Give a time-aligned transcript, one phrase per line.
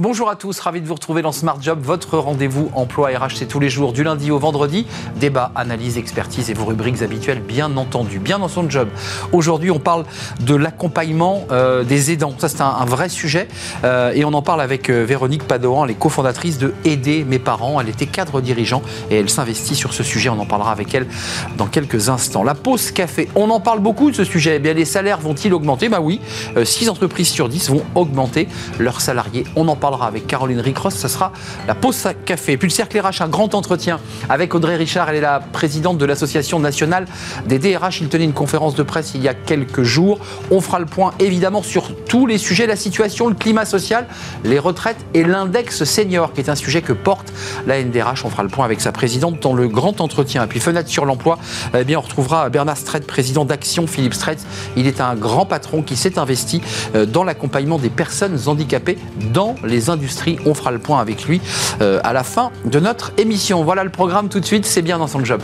[0.00, 3.46] Bonjour à tous, ravi de vous retrouver dans Smart Job, votre rendez-vous emploi RH, c'est
[3.46, 4.86] tous les jours du lundi au vendredi.
[5.16, 8.86] Débat, analyse, expertise et vos rubriques habituelles, bien entendu, bien dans son job.
[9.32, 10.04] Aujourd'hui, on parle
[10.38, 12.32] de l'accompagnement euh, des aidants.
[12.38, 13.48] Ça, c'est un, vrai sujet
[13.82, 17.40] euh, et on en parle avec euh, Véronique Padoan, elle est cofondatrice de Aider mes
[17.40, 17.80] parents.
[17.80, 20.28] Elle était cadre dirigeant et elle s'investit sur ce sujet.
[20.28, 21.08] On en parlera avec elle
[21.56, 22.44] dans quelques instants.
[22.44, 24.54] La pause café, on en parle beaucoup de ce sujet.
[24.56, 25.88] Eh bien, les salaires vont-ils augmenter?
[25.88, 26.20] Bah oui,
[26.62, 28.46] 6 entreprises sur 10 vont augmenter
[28.78, 29.42] leurs salariés.
[29.56, 30.94] On en parle avec Caroline Ricross.
[30.94, 31.32] Ce sera
[31.66, 32.56] la pause café.
[32.56, 33.98] puis le cercle RH, un grand entretien
[34.28, 35.08] avec Audrey Richard.
[35.08, 37.06] Elle est la présidente de l'Association nationale
[37.46, 38.00] des DRH.
[38.00, 40.18] Il tenait une conférence de presse il y a quelques jours.
[40.50, 44.06] On fera le point évidemment sur tous les sujets, la situation, le climat social,
[44.44, 47.32] les retraites et l'index senior, qui est un sujet que porte
[47.66, 48.24] la NDRH.
[48.24, 50.44] On fera le point avec sa présidente dans le grand entretien.
[50.44, 51.38] Et puis fenêtre sur l'emploi,
[51.74, 54.36] eh bien on retrouvera Bernard Strait, président d'Action Philippe Strait.
[54.76, 56.60] Il est un grand patron qui s'est investi
[56.94, 58.98] euh, dans l'accompagnement des personnes handicapées
[59.32, 60.38] dans les industries.
[60.46, 61.40] On fera le point avec lui
[61.80, 63.64] euh, à la fin de notre émission.
[63.64, 65.42] Voilà le programme tout de suite, c'est bien dans son job.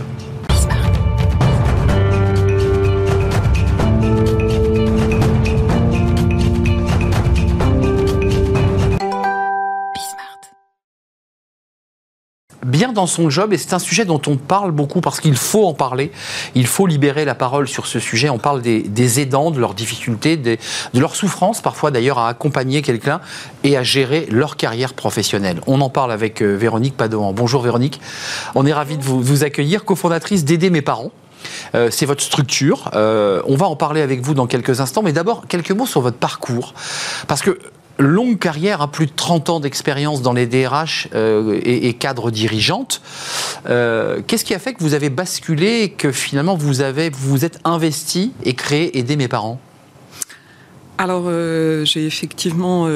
[12.93, 15.75] Dans son job et c'est un sujet dont on parle beaucoup parce qu'il faut en
[15.75, 16.13] parler.
[16.55, 18.29] Il faut libérer la parole sur ce sujet.
[18.29, 20.59] On parle des, aidants, de leurs difficultés, de
[20.95, 23.21] leurs souffrances, parfois d'ailleurs à accompagner quelqu'un
[23.63, 25.61] et à gérer leur carrière professionnelle.
[25.67, 27.33] On en parle avec euh, Véronique Padoan.
[27.33, 28.01] Bonjour Véronique.
[28.55, 31.11] On est ravi de vous, accueillir, cofondatrice d'Aider mes parents.
[31.75, 32.91] Euh, c'est votre structure.
[32.95, 36.01] Euh, on va en parler avec vous dans quelques instants, mais d'abord quelques mots sur
[36.01, 36.75] votre parcours.
[37.27, 37.59] Parce que
[37.99, 42.31] longue carrière, à hein, plus de 30 ans d'expérience dans les DRH euh, et, cadres
[42.31, 43.01] dirigeantes.
[43.69, 47.45] Euh, qu'est-ce qui a fait que vous avez basculé et que finalement vous avez vous
[47.45, 49.61] êtes investi et créé Aider mes parents?
[50.97, 52.89] Alors, euh, j'ai effectivement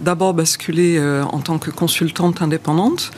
[0.00, 3.10] d'abord basculé en tant que consultante indépendante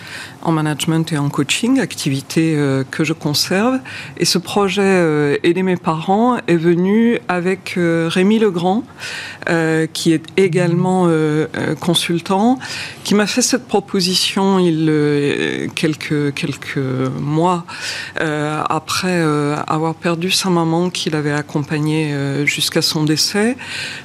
[0.44, 2.56] en management et en coaching, activité
[2.90, 3.78] que je conserve.
[4.18, 8.84] Et ce projet Aider mes parents est venu avec Rémi Legrand,
[9.92, 11.08] qui est également
[11.80, 12.58] consultant,
[13.04, 16.78] qui m'a fait cette proposition il quelques quelques
[17.20, 17.64] mois
[18.16, 19.22] après
[19.66, 23.56] avoir perdu sa maman qu'il avait accompagnée jusqu'à son décès.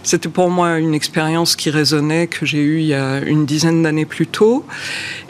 [0.03, 3.83] C'était pour moi une expérience qui résonnait, que j'ai eue il y a une dizaine
[3.83, 4.65] d'années plus tôt.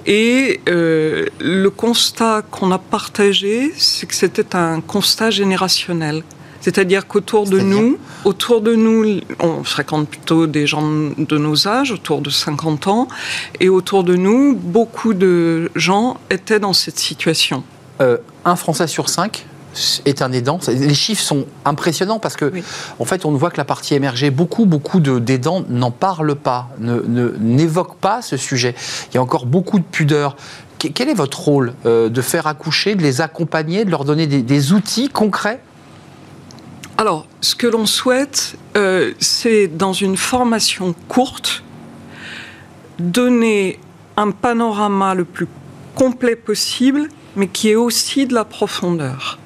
[0.06, 6.24] Et euh, le constat qu'on a partagé, c'est que c'était un constat générationnel.
[6.62, 10.84] C'est-à-dire qu'autour de nous, autour de nous, on fréquente plutôt des gens
[11.18, 13.08] de nos âges, autour de 50 ans,
[13.60, 17.64] et autour de nous, beaucoup de gens étaient dans cette situation.
[18.02, 19.46] Euh, un Français sur cinq
[20.06, 20.60] est un aidant.
[20.68, 22.52] Les chiffres sont impressionnants parce que,
[23.00, 27.96] en fait, on voit que la partie émergée, beaucoup, beaucoup d'aidants n'en parlent pas, n'évoquent
[27.96, 28.76] ne, pas ce sujet.
[29.12, 30.36] Il y a encore beaucoup de pudeur.
[30.78, 34.74] Quel est votre rôle euh, de faire accoucher, de les accompagner, de leur donner des,
[34.74, 35.62] outils concrets?
[36.98, 41.64] Alors, ce que l'on souhaite, euh, c'est dans une formation courte,
[42.98, 43.80] donner
[44.18, 45.48] un panorama le plus
[45.96, 49.38] complet possible, mais qui est aussi de la profondeur.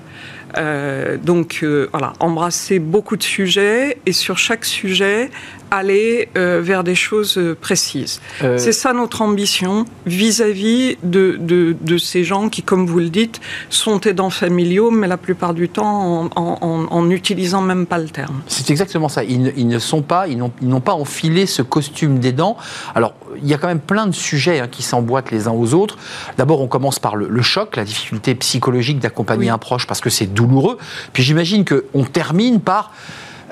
[0.57, 5.29] Euh, donc euh, voilà, embrasser beaucoup de sujets et sur chaque sujet
[5.75, 8.21] aller euh, vers des choses précises.
[8.57, 13.39] C'est ça notre ambition vis-à-vis de, de, ces gens qui, comme vous le dites,
[13.69, 18.41] sont aidants familiaux, mais la plupart du temps en n'utilisant même pas le terme.
[18.47, 19.23] C'est exactement ça.
[19.23, 22.57] Ils, ils, ne sont pas, ils n'ont pas enfilé ce costume d'aidant.
[22.95, 25.73] Alors, il y a quand même plein de sujets hein, qui s'emboîtent les uns aux
[25.73, 25.97] autres.
[26.37, 30.27] D'abord, on commence par le, choc, la difficulté psychologique d'accompagner un proche parce que c'est
[30.27, 30.77] douloureux.
[31.13, 32.91] Puis j'imagine qu'on termine par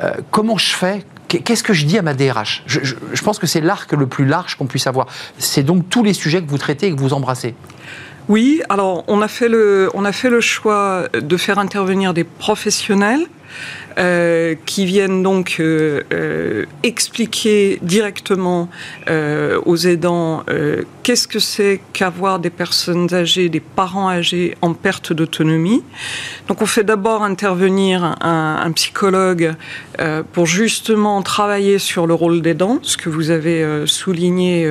[0.01, 1.03] euh, comment je fais
[1.39, 4.55] Qu'est-ce que je dis à ma DRH je, pense que c'est l'arc le plus large
[4.55, 5.07] qu'on puisse avoir.
[5.37, 7.55] C'est donc tous les sujets que vous traitez et que vous embrassez.
[8.27, 12.23] Oui, alors on a fait le, on a fait le choix de faire intervenir des
[12.23, 13.25] professionnels
[13.97, 18.69] euh, qui viennent donc euh, euh, expliquer directement
[19.65, 20.43] aux aidants
[21.03, 25.83] qu'est-ce que c'est qu'avoir des personnes âgées, des parents âgés en perte d'autonomie.
[26.47, 29.53] Donc on fait d'abord intervenir un, psychologue
[30.31, 34.69] pour justement travailler sur le rôle d'aidant, ce que vous avez souligné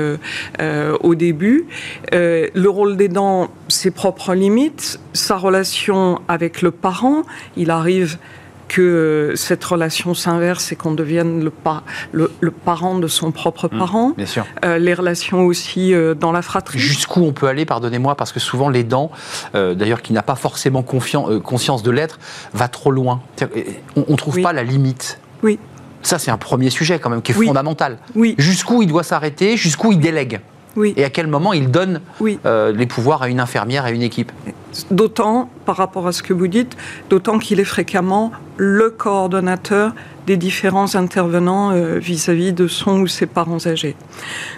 [1.01, 1.67] au début.
[2.13, 7.23] le rôle d'aidant, ses propres limites, sa relation avec le parent,
[7.57, 8.19] il arrive
[8.71, 11.43] que cette relation s'inverse et qu'on devienne
[12.13, 14.13] le, le, parent de son propre mmh, parent.
[14.17, 14.47] bien sûr.
[14.65, 16.79] Euh, les relations aussi euh, dans la fratrie.
[16.79, 19.11] Jusqu'où on peut aller, pardonnez-moi, parce que souvent l'aidant,
[19.57, 22.21] euh, d'ailleurs qui n'a pas forcément conscience de l'être,
[22.55, 23.21] va trop loin.
[23.97, 25.19] On ne trouve pas la limite.
[25.43, 25.59] Oui.
[26.03, 27.99] Ça, c'est un premier sujet quand même qui est fondamental.
[28.15, 28.37] Oui.
[28.39, 30.41] Jusqu'où il doit s'arrêter, jusqu'où il délègue.
[30.77, 30.95] Oui.
[30.97, 32.39] Et à quel moment il donne oui.
[32.47, 34.31] euh, les pouvoirs à une infirmière, à une équipe?
[34.91, 36.77] D'autant, par rapport à ce que vous dites,
[37.09, 39.95] d'autant qu'il est fréquemment le coordonnateur
[40.27, 43.97] des différents intervenants euh, vis-à-vis de son ou ses parents âgés.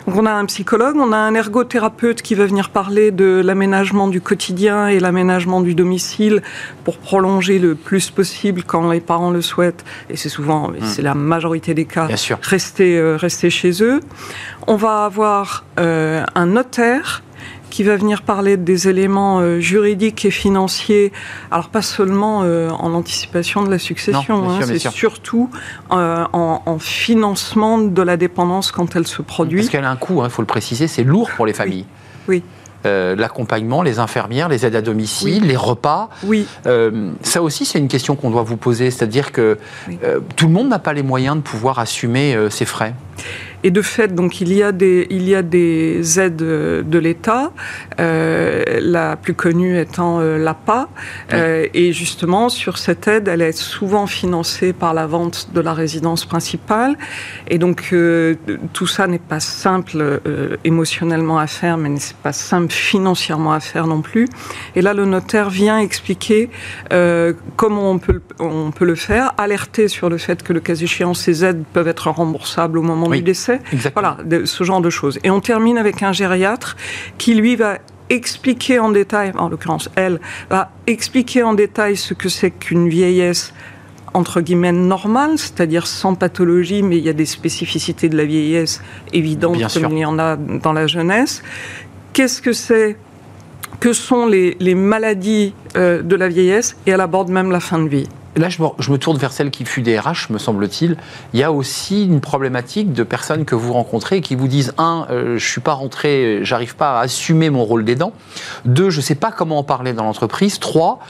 [0.08, 4.08] Donc on a un psychologue, on a un ergothérapeute qui va venir parler de l'aménagement
[4.08, 6.42] du quotidien et l'aménagement du domicile
[6.82, 10.74] pour prolonger le plus possible quand les parents le souhaitent, et c'est souvent, mmh.
[10.82, 12.08] c'est la majorité des cas,
[12.42, 14.00] Rester, euh, rester chez eux.
[14.66, 17.22] On va avoir euh, un notaire
[17.72, 21.10] qui va venir parler des éléments euh, juridiques et financiers,
[21.50, 25.48] alors pas seulement euh, en anticipation de la succession, hein, c'est surtout
[25.90, 29.60] euh, en, financement de la dépendance quand elle se produit.
[29.60, 31.86] Parce qu'elle a un coût, il hein, faut le préciser, c'est lourd pour les familles.
[32.28, 32.42] oui.
[32.84, 36.10] l'accompagnement, les infirmières, les aides à domicile, les repas.
[36.24, 36.46] Oui.
[37.22, 38.90] ça aussi, c'est une question qu'on doit vous poser.
[38.90, 39.56] C'est-à-dire que
[40.36, 42.94] tout le monde n'a pas les moyens de pouvoir assumer ces frais.
[43.64, 47.52] Et de fait, donc il y a des, il y a des aides de l'État,
[48.00, 50.88] euh, la plus connue étant euh, l'APA.
[51.32, 55.74] Euh, et justement, sur cette aide, elle est souvent financée par la vente de la
[55.74, 56.96] résidence principale.
[57.48, 58.34] Et donc, euh,
[58.72, 63.60] tout ça n'est pas simple euh, émotionnellement à faire, mais n'est pas simple financièrement à
[63.60, 64.26] faire non plus.
[64.74, 66.50] Et là, le notaire vient expliquer
[67.56, 71.14] comment on peut, on peut le faire, alerter sur le fait que le cas échéant,
[71.14, 73.60] ces aides peuvent être remboursables au moment du décès
[73.94, 75.18] voilà, ce genre de choses.
[75.24, 76.76] Et on termine avec un gériatre
[77.18, 77.78] qui, lui, va
[78.10, 80.20] expliquer en détail, en l'occurrence, elle,
[80.50, 83.52] va expliquer en détail ce que c'est qu'une vieillesse
[84.14, 88.82] entre guillemets normale, c'est-à-dire sans pathologie, mais il y a des spécificités de la vieillesse
[89.14, 91.42] évidentes comme il y en a dans la jeunesse.
[92.12, 92.98] Qu'est-ce que c'est
[93.80, 97.88] Que sont les, maladies euh, de la vieillesse Et elle aborde même la fin de
[97.88, 98.08] vie.
[98.34, 100.96] Là, je me, tourne vers celle qui fut DRH, me semble-t-il.
[101.34, 105.06] Il y a aussi une problématique de personnes que vous rencontrez qui vous disent un,
[105.10, 108.14] euh, je suis pas rentré, j'arrive pas à assumer mon rôle d'aidant.
[108.64, 110.58] Deux, je sais pas comment en parler dans l'entreprise.
[110.58, 111.00] Trois,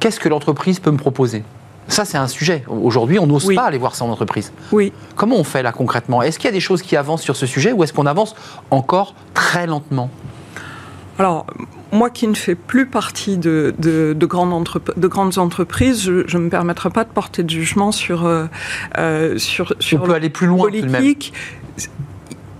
[0.00, 1.44] qu'est-ce que l'entreprise peut me proposer?
[1.86, 2.64] Ça, c'est un sujet.
[2.66, 4.52] Aujourd'hui, on n'ose pas aller voir ça en entreprise.
[4.72, 4.92] Oui.
[5.14, 6.22] Comment on fait là concrètement?
[6.22, 8.34] Est-ce qu'il y a des choses qui avancent sur ce sujet ou est-ce qu'on avance
[8.70, 10.10] encore très lentement?
[11.18, 11.46] Alors,
[11.92, 13.74] moi qui ne fais plus partie de,
[14.18, 14.66] grandes,
[14.96, 18.46] de grandes, entreprises, je ne me permettrai pas de porter de jugement sur, euh,
[18.98, 21.32] euh, sur, sur On peut aller plus loin politique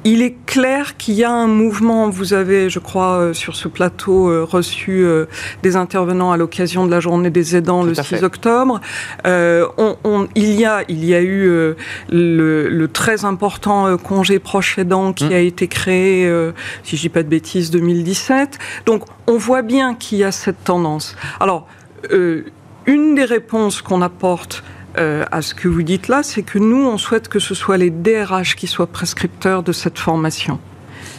[0.05, 2.11] il est clair qu'il y a un mouvement.
[2.11, 5.27] Vous avez, je crois, euh, sur ce plateau euh, reçu euh,
[5.63, 8.81] des intervenants à l'occasion de la journée des aidants le 6 octobre.
[9.25, 11.75] il, y a, il y a eu
[12.11, 15.33] le, très important congé proche aidant qui mmh.
[15.33, 16.51] a été créé,
[16.83, 18.59] si je dis pas de bêtises, 2017.
[18.87, 21.17] Donc, on voit bien qu'il y a cette tendance.
[21.41, 21.67] Alors,
[22.87, 24.63] une des réponses qu'on apporte
[24.99, 27.77] euh, à ce que vous dites là, c'est que nous, on souhaite que ce soit
[27.77, 30.59] les DRH qui soient prescripteurs de cette formation.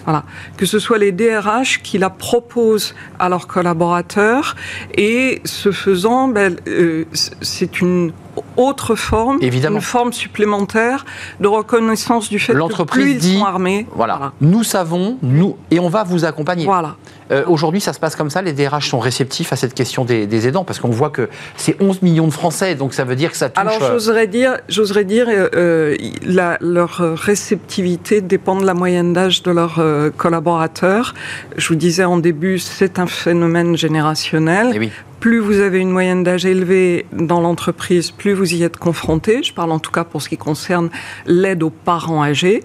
[0.05, 0.23] Voilà.
[0.57, 4.55] Que ce soit les DRH qui la proposent à leurs collaborateurs
[4.97, 7.05] et ce faisant, ben, euh,
[7.41, 8.11] c'est une
[8.57, 9.77] autre forme, Évidemment.
[9.77, 11.05] une forme supplémentaire
[11.39, 13.87] de reconnaissance du fait que plus ils dit, sont armés.
[13.93, 14.33] Voilà.
[14.41, 16.65] Nous savons, nous, et on va vous accompagner.
[16.65, 16.95] Voilà.
[17.31, 18.41] Euh, aujourd'hui, ça se passe comme ça.
[18.41, 22.01] Les DRH sont réceptifs à cette question des, aidants parce qu'on voit que c'est 11
[22.01, 23.61] millions de Français, donc ça veut dire que ça touche.
[23.61, 25.95] Alors euh, j'oserais dire, j'oserais dire, euh,
[26.25, 29.81] leur réceptivité dépend de la moyenne d'âge de leurs
[30.17, 31.13] collaborateurs.
[31.57, 34.71] Je vous disais en début, c'est un phénomène générationnel.
[34.73, 34.91] Eh oui
[35.23, 39.41] plus vous avez une moyenne d'âge élevée dans l'entreprise, plus vous y êtes confronté.
[39.41, 40.89] Je parle en tout cas pour ce qui concerne
[41.25, 42.61] l'aide aux parents âgés.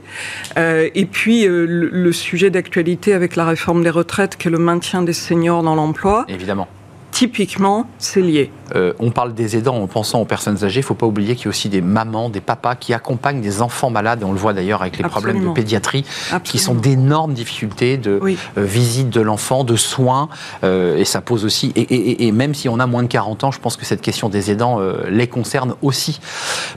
[0.57, 4.59] Euh, et puis euh, le, sujet d'actualité avec la réforme des retraites, qui est le
[4.59, 6.25] maintien des seniors dans l'emploi.
[6.27, 6.67] Évidemment
[7.11, 8.51] typiquement, c'est lié.
[8.75, 10.81] Euh, on parle des aidants en pensant aux personnes âgées.
[10.81, 13.41] Il ne faut pas oublier qu'il y a aussi des mamans, des papas qui accompagnent
[13.41, 14.23] des enfants malades.
[14.25, 16.05] on le voit d'ailleurs avec les problèmes de pédiatrie,
[16.45, 20.29] qui sont d'énormes difficultés de euh, visite de l'enfant, de soins.
[20.65, 21.73] Euh, et ça pose aussi.
[21.77, 24.51] Et, même si on a moins de 40 ans, je pense que cette question des
[24.51, 26.21] aidants les concerne aussi.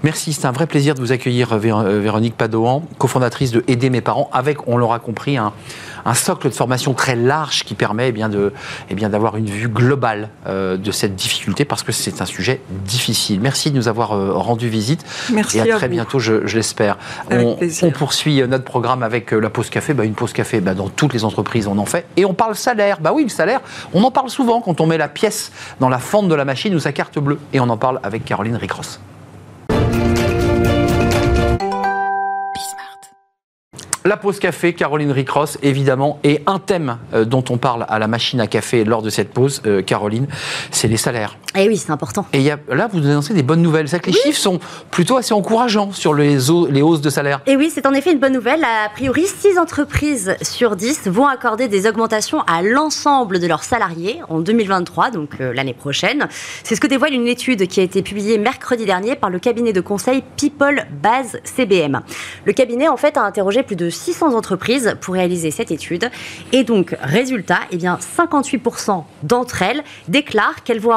[0.03, 0.33] Merci.
[0.33, 4.67] C'est un vrai plaisir de vous accueillir, Véronique Padoan, cofondatrice de Aider mes parents, avec,
[4.67, 5.53] on l'aura compris, un,
[6.05, 8.53] un socle de formation très large qui permet eh bien, de,
[8.89, 12.61] eh bien, d'avoir une vue globale euh, de cette difficulté parce que c'est un sujet
[12.85, 13.39] difficile.
[13.41, 15.05] Merci de nous avoir euh, rendu visite.
[15.31, 16.97] Merci et à, très bientôt, je, l'espère.
[17.29, 19.93] On, poursuit euh, notre programme avec la pause café.
[19.93, 22.05] Bah, une pause café, bah, dans toutes les entreprises, on en fait.
[22.17, 22.99] Et on parle salaire.
[22.99, 23.61] Bah oui, le salaire,
[23.93, 26.73] on en parle souvent quand on met la pièce dans la fente de la machine
[26.75, 27.39] ou sa carte bleue.
[27.53, 28.99] Et on en parle avec Caroline Ricross.
[34.03, 38.07] La pause café, Caroline Ricross, évidemment, et un thème euh, dont on parle à la
[38.07, 40.25] machine à café lors de cette pause, euh, Caroline,
[40.71, 41.37] c'est les salaires.
[41.53, 42.25] Et eh oui, c'est important.
[42.33, 43.89] Et y a, là, vous annoncez des bonnes nouvelles.
[43.89, 46.37] C'est que les chiffres sont plutôt assez encourageants sur les,
[46.69, 47.41] les hausses de salaire.
[47.45, 48.63] Et eh oui, c'est en effet une bonne nouvelle.
[48.63, 54.21] A priori, 6 entreprises sur 10 vont accorder des augmentations à l'ensemble de leurs salariés
[54.29, 56.29] en 2023, donc euh, l'année prochaine.
[56.63, 59.73] C'est ce que dévoile une étude qui a été publiée mercredi dernier par le cabinet
[59.73, 62.01] de conseil People Base CBM.
[62.45, 66.09] Le cabinet, en fait, a interrogé plus de 600 entreprises pour réaliser cette étude.
[66.51, 70.93] Et donc, résultat, eh bien, 58% d'entre elles déclarent qu'elles vont,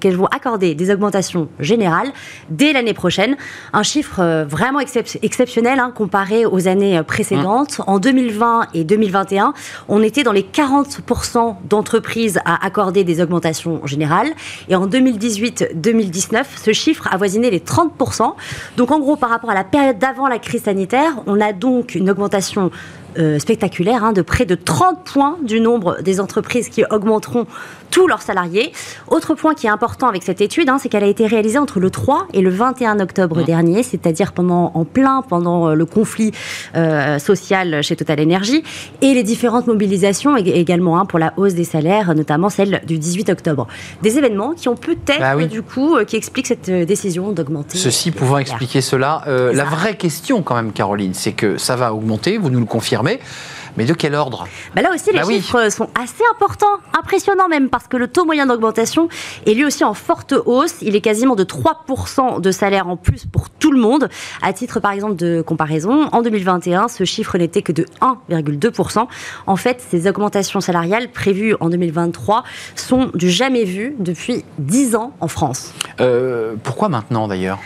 [0.00, 2.12] qu'elles vont accorder des augmentations générales
[2.48, 3.36] dès l'année prochaine.
[3.72, 7.78] Un chiffre euh, vraiment exceptionnel hein, comparé aux années euh, précédentes.
[7.78, 7.84] Mmh.
[7.86, 9.54] En 2020 et 2021,
[9.88, 14.30] on était dans les 40% d'entreprises à accorder des augmentations générales.
[14.68, 18.34] Et en 2018-2019, ce chiffre avoisinait les 30%.
[18.76, 21.94] Donc en gros, par rapport à la période d'avant la crise sanitaire, on a donc
[21.94, 22.70] une augmentation augmentation
[23.18, 27.46] euh, spectaculaire, hein, de près de 30 points du nombre des entreprises qui augmenteront
[27.90, 28.72] tous leurs salariés.
[29.08, 31.80] Autre point qui est important avec cette étude, hein, c'est qu'elle a été réalisée entre
[31.80, 33.44] le 3 et le 21 octobre mmh.
[33.44, 36.30] dernier, c'est-à-dire pendant en plein pendant euh, le conflit
[36.76, 38.62] euh, social chez Total Energy
[39.00, 43.28] et les différentes mobilisations également hein, pour la hausse des salaires, notamment celle du 18
[43.30, 43.66] octobre.
[44.02, 47.76] Des événements qui ont peut-être bah du coup qui expliquent cette décision d'augmenter.
[47.76, 52.38] Ceci pouvant expliquer cela, la vraie question quand même, Caroline, c'est que ça va augmenter.
[52.38, 54.46] Vous nous le confirmez mais de quel ordre?
[54.74, 58.24] Bah Là aussi, les bah chiffres sont assez importants, impressionnants même, parce que le taux
[58.24, 59.08] moyen d'augmentation
[59.46, 60.76] est lui aussi en forte hausse.
[60.82, 64.08] Il est quasiment de 3% de salaire en plus pour tout le monde.
[64.42, 69.06] À titre, par exemple, de comparaison, en 2021, ce chiffre n'était que de 1,2%.
[69.46, 75.12] En fait, ces augmentations salariales prévues en 2023 sont du jamais vu depuis 10 ans
[75.20, 75.72] en France.
[76.00, 77.58] Euh, pourquoi maintenant d'ailleurs?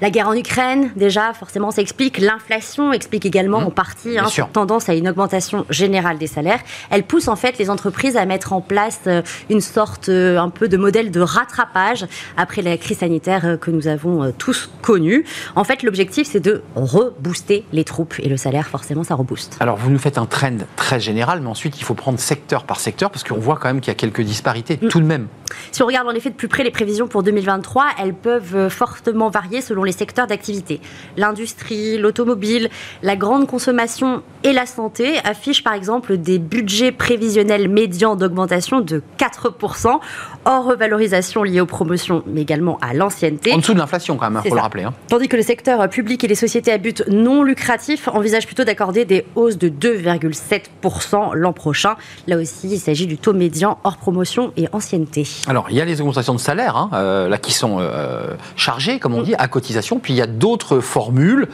[0.00, 2.18] La guerre en Ukraine, déjà, forcément, ça explique.
[2.18, 3.66] L'inflation explique également mmh.
[3.66, 6.60] en partie hein, cette tendance à une augmentation générale des salaires.
[6.90, 10.50] Elle pousse en fait les entreprises à mettre en place euh, une sorte euh, un
[10.50, 15.24] peu de modèle de rattrapage après la crise sanitaire euh, que nous avons tous connue.
[15.54, 19.56] En fait, l'objectif, c'est de rebooster les troupes et le salaire, forcément, ça rebooste.
[19.60, 22.80] Alors, vous nous faites un trend très général, mais ensuite, il faut prendre secteur par
[22.80, 24.88] secteur parce qu'on voit quand même qu'il y a quelques disparités mmh.
[24.88, 25.28] tout de même.
[25.72, 29.30] Si on regarde en effet de plus près les prévisions pour 2023, elles peuvent fortement
[29.30, 30.80] varier selon les secteurs d'activité.
[31.16, 32.68] L'industrie, l'automobile,
[33.02, 39.02] la grande consommation et la santé affichent par exemple des budgets prévisionnels médians d'augmentation de
[39.18, 39.98] 4%,
[40.44, 43.52] hors revalorisation liée aux promotions, mais également à l'ancienneté.
[43.52, 44.84] En dessous de l'inflation quand même, il faut le rappeler.
[44.84, 44.94] Hein.
[45.08, 49.04] Tandis que le secteur public et les sociétés à but non lucratif envisagent plutôt d'accorder
[49.04, 51.96] des hausses de 2,7% l'an prochain.
[52.28, 55.26] Là aussi, il s'agit du taux médian hors promotion et ancienneté.
[55.48, 59.00] Alors, il y a les augmentations de salaire, hein, euh, là, qui sont euh, chargées,
[59.00, 61.48] comme on dit, à cotisation puis il y a d'autres formules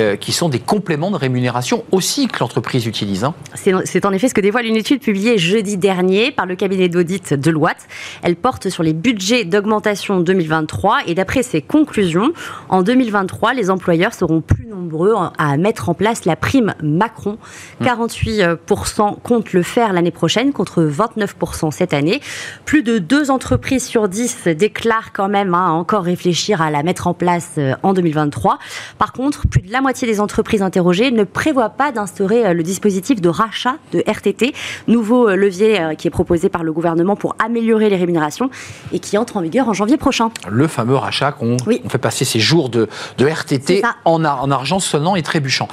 [0.00, 3.24] euh, qui sont des compléments de rémunération aussi que l'entreprise utilise.
[3.24, 3.34] Hein.
[3.54, 7.34] C'est en effet ce que dévoile une étude publiée jeudi dernier par le cabinet d'audit
[7.34, 7.88] Deloitte.
[8.22, 12.32] Elle porte sur les budgets d'augmentation 2023 et d'après ses conclusions,
[12.68, 17.38] en 2023, les employeurs seront plus nombreux à mettre en place la prime Macron.
[17.82, 19.16] 48% mmh.
[19.22, 22.20] comptent le faire l'année prochaine contre 29% cette année.
[22.64, 26.82] Plus de deux entreprises sur 10 déclarent quand même à hein, encore réfléchir à la
[26.82, 28.58] mettre en place euh, en 2023.
[28.98, 32.62] Par contre, plus de la moitié des entreprises interrogées ne prévoient pas d'instaurer euh, le
[32.62, 34.54] dispositif de rachat de RTT,
[34.86, 38.50] nouveau euh, levier euh, qui est proposé par le gouvernement pour améliorer les rémunérations
[38.92, 40.30] et qui entre en vigueur en janvier prochain.
[40.48, 41.56] Le fameux rachat qu'on
[41.88, 45.68] fait passer ces jours de, de RTT en, en, argent sonnant et trébuchant.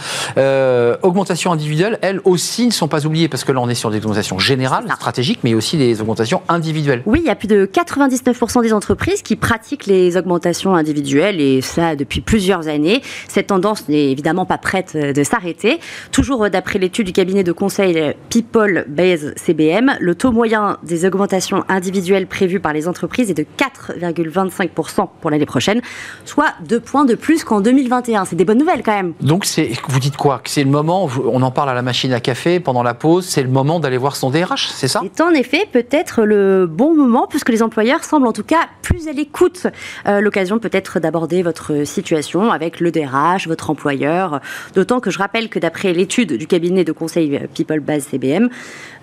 [1.04, 3.98] augmentation individuelle, elles aussi ne sont pas oubliées parce que là on est sur des
[3.98, 7.04] augmentations générales, stratégiques, mais aussi des augmentations individuelles.
[7.06, 11.62] Oui, il y a plus de 99% des entreprises qui pratiquent les augmentations individuelles et
[11.62, 13.02] ça depuis plusieurs années.
[13.28, 15.80] Cette tendance n'est évidemment pas prête euh, de s'arrêter.
[16.12, 20.78] Toujours euh, d'après l'étude du cabinet de conseil euh, People Base CBM, le taux moyen
[20.84, 25.82] des augmentations individuelles prévues par les entreprises est de 4,25% pour l'année prochaine,
[26.26, 28.26] soit deux points de plus qu'en 2021.
[28.26, 29.14] C'est des bonnes nouvelles quand même.
[29.22, 29.46] Donc
[29.88, 30.40] vous dites quoi?
[30.44, 33.26] Que c'est le moment, on en parle à la machine à café pendant la pause,
[33.26, 35.02] c'est le moment d'aller voir son DRH, c'est ça?
[35.14, 39.08] C'est en effet peut-être le bon moment puisque les employeurs semblent en tout cas plus
[39.08, 39.68] à l'écoute.
[40.06, 44.42] L'occasion peut-être d'aborder votre situation avec le DRH, votre employeur.
[44.74, 48.50] D'autant que je rappelle que d'après l'étude du cabinet de conseil People Base CBM,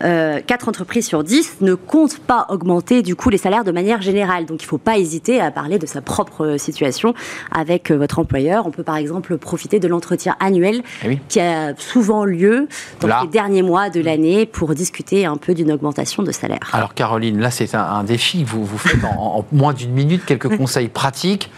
[0.05, 4.03] euh, 4 entreprises sur 10 ne comptent pas augmenter du coup les salaires de manière
[4.03, 4.47] générale.
[4.47, 7.15] Donc il ne faut pas hésiter à parler de sa propre situation
[7.51, 8.67] avec euh, votre employeur.
[8.67, 12.69] On peut par exemple profiter de l'entretien annuel eh qui a souvent lieu
[13.01, 16.71] dans les derniers mois de l'année pour discuter un peu d'une augmentation de salaire.
[16.73, 20.57] Alors Caroline, là c'est un, défi que vous, vous faites en moins d'une minute, quelques
[20.57, 21.51] conseils pratiques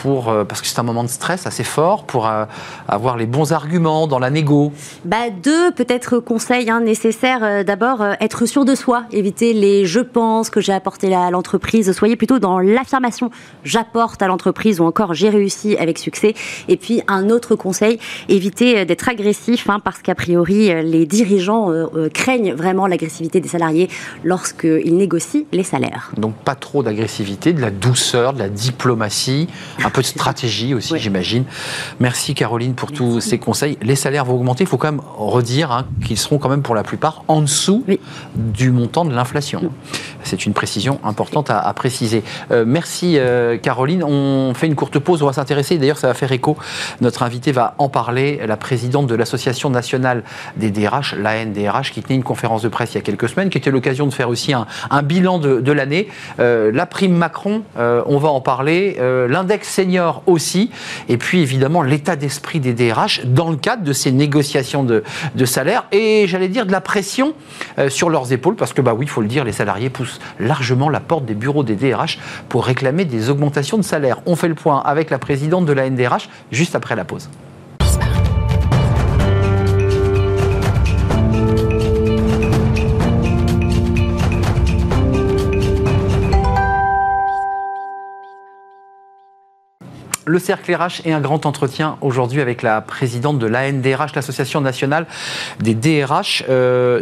[0.00, 2.46] pour, euh, parce que c'est un moment de stress assez fort, pour euh,
[2.88, 4.72] avoir les bons arguments dans la négo
[5.04, 7.64] bah, Deux, peut-être, conseils hein, nécessaires.
[7.64, 11.92] D'abord, être sûr de soi, éviter les je pense que j'ai apporté à l'entreprise.
[11.92, 13.30] Soyez plutôt dans l'affirmation
[13.64, 16.34] j'apporte à l'entreprise ou encore j'ai réussi avec succès.
[16.68, 21.68] Et puis, un autre conseil, éviter d'être agressif, hein, parce qu'a priori, les dirigeants
[22.14, 23.88] craignent vraiment l'agressivité des salariés
[24.24, 26.10] lorsqu'ils négocient les salaires.
[26.16, 29.48] Donc, pas trop d'agressivité, de la douceur, de la diplomatie,
[29.90, 31.44] un peu de stratégie aussi, j'imagine.
[31.98, 33.76] Merci Caroline pour tous ces conseils.
[33.82, 36.76] Les salaires vont augmenter, il faut quand même redire hein, qu'ils seront quand même pour
[36.76, 37.84] la plupart en dessous
[38.36, 39.72] du montant de l'inflation.
[40.22, 42.22] C'est une précision importante à, préciser.
[42.52, 44.04] Euh, merci euh, Caroline.
[44.04, 45.76] On fait une courte pause, on va s'intéresser.
[45.78, 46.56] D'ailleurs, ça va faire écho.
[47.00, 50.22] Notre invité va en parler, la présidente de l'Association nationale
[50.56, 53.58] des DRH, l'ANDRH, qui tenait une conférence de presse il y a quelques semaines, qui
[53.58, 56.08] était l'occasion de faire aussi un, bilan de, l'année.
[56.38, 58.98] Euh, la prime Macron, on va en parler.
[59.28, 60.70] L'index senior aussi.
[61.08, 65.02] Et puis évidemment, l'état d'esprit des DRH dans le cadre de ces négociations de,
[65.44, 67.34] salaire et j'allais dire de la pression
[67.88, 70.88] sur leurs épaules, parce que bah oui, il faut le dire, les salariés poussent largement
[70.88, 74.18] la porte des bureaux des DRH pour réclamer des augmentations de salaire.
[74.26, 77.28] On fait le point avec la présidente de la NDRH juste après la pause.
[90.30, 95.08] Le cercle RH et un grand entretien aujourd'hui avec la présidente de l'ANDRH, l'Association nationale
[95.58, 96.44] des DRH.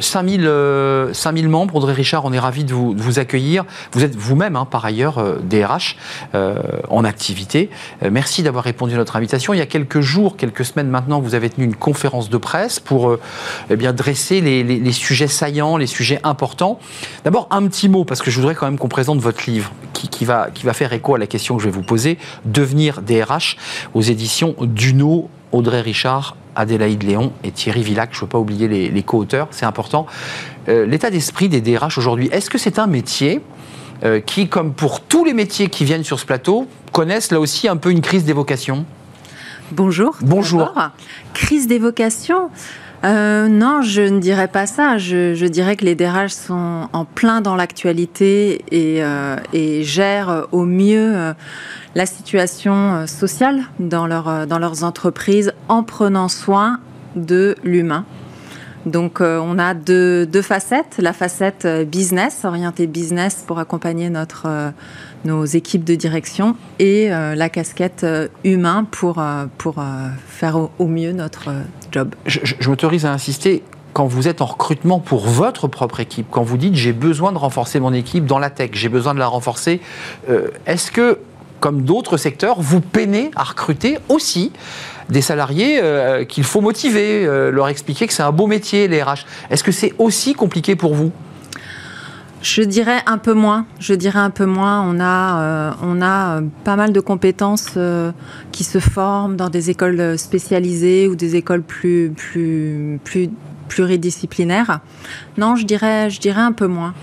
[0.00, 3.66] 5000, euh, 5000 euh, membres, Audrey Richard, on est ravi de vous, accueillir.
[3.92, 5.97] Vous êtes vous-même, hein, par ailleurs, DRH
[6.35, 6.56] euh,
[6.88, 7.68] en activité.
[8.11, 9.52] merci d'avoir répondu à notre invitation.
[9.52, 12.80] Il y a quelques jours, quelques semaines maintenant, vous avez tenu une conférence de presse
[12.80, 13.14] pour
[13.68, 16.78] eh bien, dresser les, sujets saillants, les sujets importants.
[17.25, 20.09] D'abord, un petit mot, parce que je voudrais quand même qu'on présente votre livre qui,
[20.09, 22.19] qui, va, qui va faire écho à la question que je vais vous poser.
[22.45, 23.57] Devenir DRH
[23.95, 28.11] aux éditions Duno, Audrey Richard, Adélaïde Léon et Thierry Villac.
[28.12, 30.07] Je ne veux pas oublier les, co-auteurs, c'est important.
[30.69, 33.40] Euh, l'état d'esprit des DRH aujourd'hui, est-ce que c'est un métier
[34.05, 37.67] euh, qui, comme pour tous les métiers qui viennent sur ce plateau, connaissent là aussi
[37.67, 38.85] un peu une crise d'évocation?
[39.73, 40.17] Bonjour.
[40.21, 40.73] Bonjour.
[41.34, 42.50] Crise d'évocation
[43.04, 44.99] euh, non, je ne dirais pas ça.
[44.99, 49.02] Je, dirais que les DRH sont en plein dans l'actualité et,
[49.52, 51.34] et, gèrent au mieux
[51.99, 56.78] la situation euh, sociale dans, leur, euh, dans leurs entreprises en prenant soin
[57.17, 58.04] de l'humain.
[58.87, 64.73] Donc euh, on a deux, deux, facettes, la facette business, orientée business pour accompagner notre,
[65.25, 68.06] nos équipes de direction et la casquette
[68.45, 69.23] humain pour,
[69.58, 69.84] pour
[70.28, 71.50] faire au, mieux notre
[72.27, 76.57] Je, m'autorise à insister, quand vous êtes en recrutement pour votre propre équipe, quand vous
[76.57, 79.81] dites j'ai besoin de renforcer mon équipe dans la tech, j'ai besoin de la renforcer,
[80.67, 81.19] est-ce que
[81.61, 84.53] comme d'autres secteurs, vous peinez à recruter aussi
[85.09, 89.03] des salariés euh, qu'il faut motiver, euh, leur expliquer que c'est un beau métier, les
[89.03, 89.25] RH.
[89.51, 91.13] Est-ce que c'est aussi compliqué pour vous?
[92.43, 93.67] Je dirais un peu moins.
[93.81, 94.83] Je dirais un peu moins.
[94.83, 97.79] On a, euh, on a pas mal de compétences
[98.53, 103.31] qui se forment dans des écoles spécialisées ou des écoles plus, plus, plus
[103.69, 104.81] pluridisciplinaires.
[105.37, 106.95] Non, je dirais, je dirais un peu moins.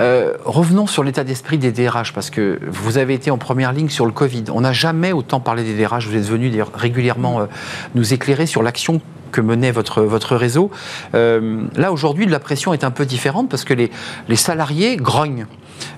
[0.00, 3.88] Euh, revenons sur l'état d'esprit des DRH, parce que vous avez été en première ligne
[3.88, 4.44] sur le Covid.
[4.52, 6.08] On n'a jamais autant parlé des DRH.
[6.08, 7.46] Vous êtes venu régulièrement euh,
[7.94, 9.00] nous éclairer sur l'action
[9.34, 10.70] que menait votre, réseau.
[11.14, 13.90] Euh, là, aujourd'hui, la pression est un peu différente parce que les,
[14.28, 15.46] les salariés grognent,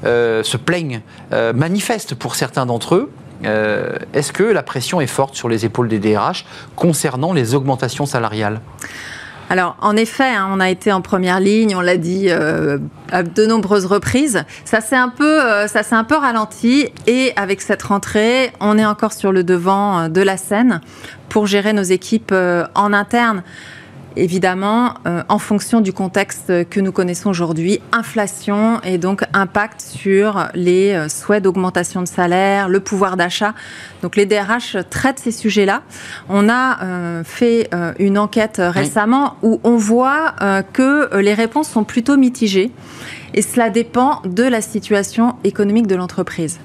[0.02, 1.02] se plaignent,
[1.54, 3.10] manifestent pour certains d'entre eux.
[4.14, 6.46] Est-ce que la pression est forte sur les épaules des DRH
[6.76, 8.60] concernant les augmentations salariales?
[9.48, 12.78] Alors, en effet, hein, on a été en première ligne, on l'a dit euh,
[13.12, 14.44] à de nombreuses reprises.
[14.64, 19.12] Ça s'est un peu, euh, un peu ralenti, et avec cette rentrée, on est encore
[19.12, 20.80] sur le devant euh, de la scène
[21.28, 22.32] pour gérer nos équipes
[22.74, 23.42] en interne
[24.16, 30.48] évidemment, euh, en fonction du contexte que nous connaissons aujourd'hui, inflation et donc impact sur
[30.54, 33.54] les euh, souhaits d'augmentation de salaire, le pouvoir d'achat.
[34.02, 35.82] Donc les DRH traitent ces sujets-là.
[36.28, 40.34] On a euh, fait une enquête récemment où on voit
[40.72, 42.70] que les réponses sont plutôt mitigées
[43.34, 46.58] et cela dépend de la situation économique de l'entreprise.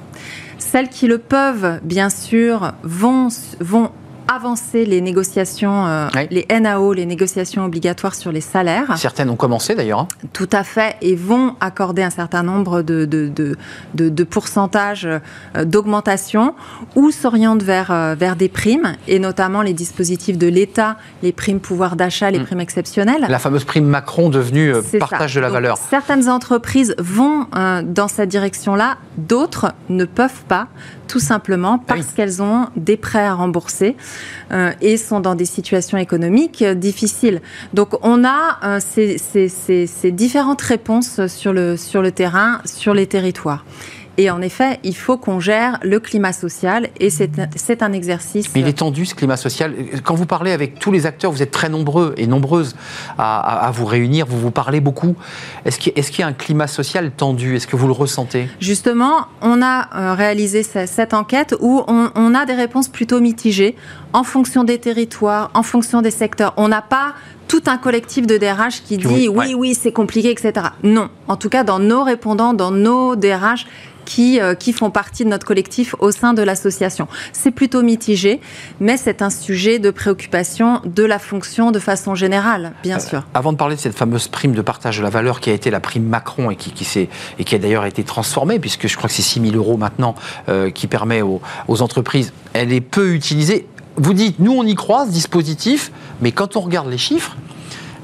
[0.57, 3.91] Celles qui le peuvent, bien sûr, vont, vont
[4.35, 6.27] avancer les négociations, euh, Oui.
[6.31, 8.97] les NAO, les négociations obligatoires sur les salaires.
[8.97, 9.99] Certaines ont commencé d'ailleurs.
[9.99, 10.07] hein.
[10.33, 13.57] Tout à fait, et vont accorder un certain nombre de, de, de,
[13.95, 16.55] de- de pourcentages euh, d'augmentation
[16.95, 21.59] ou s'orientent vers, euh, vers des primes, et notamment les dispositifs de l'État, les primes
[21.59, 22.45] pouvoir d'achat, les Mm.
[22.45, 23.25] primes exceptionnelles.
[23.27, 25.39] La fameuse prime Macron devenue partage ça.
[25.39, 25.77] de la Donc, valeur.
[25.89, 30.67] Certaines entreprises vont euh, dans cette direction-là, d'autres ne peuvent pas,
[31.07, 32.13] tout simplement parce Ah oui.
[32.15, 33.95] qu'elles ont des prêts à rembourser
[34.51, 37.41] euh, et sont dans des situations économiques euh, difficiles.
[37.73, 43.65] Donc on a euh, ces, différentes réponses sur le terrain, sur les territoires.
[44.17, 47.39] Et en effet, il faut qu'on gère le climat social et c'est
[47.83, 48.49] un- exercice.
[48.53, 49.73] Mais il est tendu ce climat social.
[50.03, 52.75] Quand vous parlez avec tous les acteurs, vous êtes très nombreux et nombreuses
[53.17, 55.15] à, à- à vous réunir, vous vous parlez beaucoup.
[55.65, 57.55] Est-ce qu'il y a un climat social tendu?
[57.55, 58.47] Est-ce que vous le ressentez?
[58.59, 63.19] Justement, on a euh, réalisé ce- cette enquête où on, on a des réponses plutôt
[63.19, 63.75] mitigées
[64.13, 66.53] en fonction des territoires, en fonction des secteurs.
[66.57, 67.13] On n'a pas
[67.47, 69.53] tout un collectif de DRH qui dit oui, ouais.
[69.55, 70.67] oui, c'est compliqué, etc.
[70.83, 71.09] Non.
[71.27, 73.65] En tout cas, dans nos répondants, dans nos DRH,
[74.05, 77.07] qui, euh, qui font partie de notre collectif au sein de l'association.
[77.33, 78.39] C'est plutôt mitigé,
[78.79, 83.23] mais c'est un sujet de préoccupation de la fonction de façon générale, bien sûr.
[83.33, 85.69] Avant de parler de cette fameuse prime de partage de la valeur qui a été
[85.71, 87.09] la prime Macron et qui, qui, s'est-
[87.39, 90.15] et qui a d'ailleurs été transformée, puisque je crois que c'est 6 000 euros maintenant
[90.49, 93.67] euh, qui permet aux, aux entreprises, elle est peu utilisée.
[93.97, 97.35] Vous dites, nous on y croit, ce dispositif, mais quand on regarde les chiffres,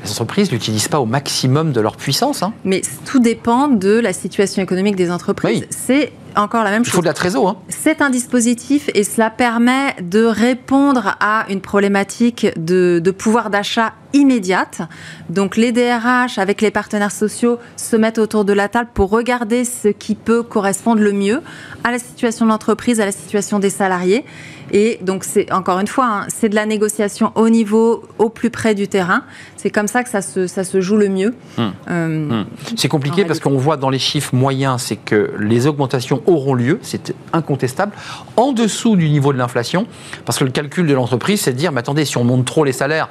[0.08, 2.44] les entreprises l'utilisent pas au maximum de leur puissance.
[2.44, 2.54] hein.
[2.64, 5.62] Mais tout dépend de la situation économique des entreprises.
[5.62, 5.68] Oui.
[5.70, 6.96] C'est encore la même Il chose.
[6.96, 7.50] faut de la trésor.
[7.50, 7.58] hein.
[7.70, 13.94] C'est un dispositif et cela permet de répondre à une problématique de, de pouvoir d'achat
[14.14, 14.82] immédiate.
[15.30, 19.66] Donc les DRH avec les partenaires sociaux se mettent autour de la table pour regarder
[19.66, 21.42] ce qui peut correspondre le mieux
[21.84, 24.24] à la situation de l'entreprise, à la situation des salariés.
[24.72, 28.50] Et donc c'est encore une fois, hein, c'est de la négociation au niveau, au plus
[28.50, 29.24] près du terrain.
[29.56, 31.34] C'est comme ça que ça se, ça se joue le mieux.
[31.58, 31.74] Hum.
[31.90, 32.46] Euh, Hum.
[32.76, 36.80] C'est compliqué parce qu'on voit dans les chiffres moyens, c'est que les augmentations auront lieu,
[36.82, 37.92] c'est incontestable,
[38.36, 39.88] en dessous du niveau de l'inflation,
[40.26, 42.64] parce que le calcul de l'entreprise, c'est de dire, mais attendez, si on monte trop
[42.64, 43.10] les salaires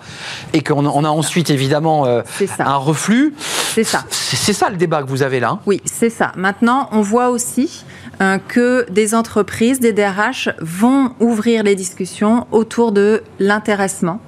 [0.52, 2.22] et qu'on a- on a ensuite évidemment euh,
[2.58, 3.34] un reflux,
[3.74, 4.04] C'est ça.
[4.10, 5.50] c'est c'est ça le débat que vous avez là.
[5.50, 5.60] hein.
[5.66, 6.32] Oui, c'est ça.
[6.36, 7.84] Maintenant, on voit aussi
[8.20, 14.20] euh, que des entreprises, des DRH vont ouvrir les discussions autour de l'intéressement.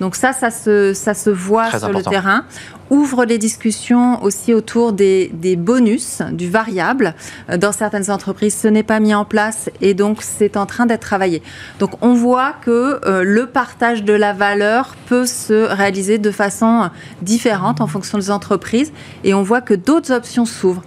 [0.00, 2.10] Donc ça, ça se, ça se voit Très sur important.
[2.10, 2.44] le terrain.
[2.90, 7.14] Ouvre les discussions aussi autour des, des bonus, du variable.
[7.58, 11.02] Dans certaines entreprises, ce n'est pas mis en place et donc c'est en train d'être
[11.02, 11.42] travaillé.
[11.80, 16.88] Donc on voit que euh, le partage de la valeur peut se réaliser de façon
[17.20, 20.82] différente en fonction des entreprises et on voit que d'autres options s'ouvrent.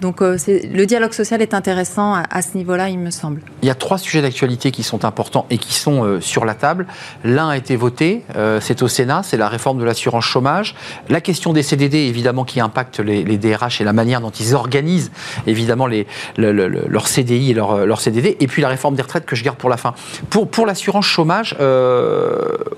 [0.00, 3.40] Donc euh, le dialogue social est intéressant à, ce niveau-là, il me semble.
[3.62, 6.54] Il y a trois sujets d'actualité qui sont importants et qui sont euh, sur la
[6.54, 6.86] table.
[7.24, 10.76] L'un a été voté, euh, c'est au Sénat, c'est la réforme de l'assurance chômage.
[11.08, 14.54] La question des CDD, évidemment, qui impacte les, les DRH et la manière dont ils
[14.54, 15.10] organisent,
[15.46, 16.06] évidemment, les,
[16.36, 18.36] le- le- le- leur CDI et leur, CDD.
[18.40, 19.94] Et puis la réforme des retraites que je garde pour la fin.
[20.30, 21.56] Pour, l'assurance chômage,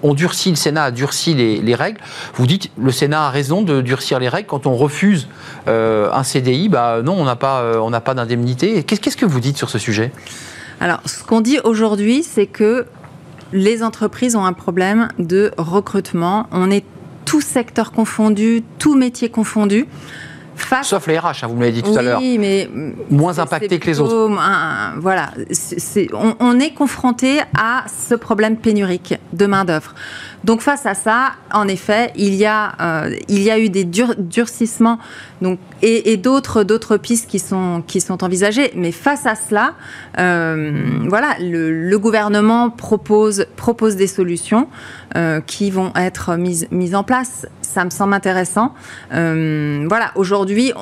[0.02, 2.00] on durcit, le Sénat a durci les, les règles.
[2.34, 4.46] Vous dites, le Sénat a raison de durcir les règles.
[4.46, 5.28] Quand on refuse
[5.66, 8.82] un CDI, bah, non, on n'a pas, euh, on n'a pas d'indemnité.
[8.82, 10.12] Qu'est-ce qu'est-ce que vous dites sur ce sujet?
[10.80, 12.86] Alors, ce qu'on dit aujourd'hui, c'est que
[13.52, 16.46] les entreprises ont un problème de recrutement.
[16.52, 16.84] On est
[17.24, 19.86] tous secteurs confondus, tous métiers confondus.
[20.56, 22.18] Face Sauf les RH, hein, vous me l'avez dit tout à l'heure.
[22.20, 22.68] Oui, mais
[23.08, 24.30] Moins impactés que les autres.
[24.38, 29.94] un- voilà, C'est- on, on est confronté à ce problème pénurique de main d'œuvre.
[30.44, 33.84] Donc face à ça, en effet, il y a, euh, il y a eu des
[33.84, 34.98] dur- durcissements
[35.42, 38.70] donc, et, et d'autres, pistes qui sont, qui sont envisagées.
[38.74, 39.74] Mais face à cela,
[40.18, 44.68] euh, voilà, le, gouvernement propose, propose des solutions
[45.16, 47.46] euh, qui vont être mises, mises en place.
[47.60, 48.74] Ça me semble intéressant.
[49.10, 50.72] Voilà, aujourd'hui,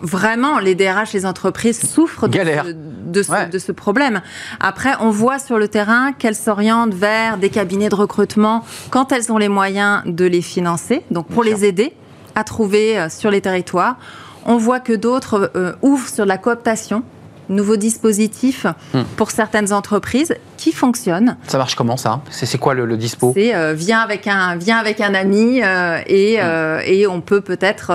[0.00, 3.46] vraiment, les DRH, les entreprises souffrent de ce, de, ce, Ouais.
[3.48, 4.20] de ce problème.
[4.60, 9.30] Après, on voit sur le terrain qu'elles s'orientent vers des cabinets de recrutement quand elles
[9.32, 11.92] ont les moyens de les financer, donc pour Bien les aider
[12.34, 13.96] à trouver euh, sur les territoires.
[14.46, 17.02] On voit que d'autres euh, ouvrent sur la cooptation,
[17.48, 19.02] nouveaux dispositifs Hmm.
[19.16, 21.36] pour certaines entreprises qui fonctionnent.
[21.46, 22.20] Ça marche comment ça?
[22.30, 23.32] C'est c'est quoi le, le dispo?
[23.34, 26.40] C'est euh, viens avec un viens avec un ami euh, et, Hmm.
[26.44, 27.90] euh, et on peut peut-être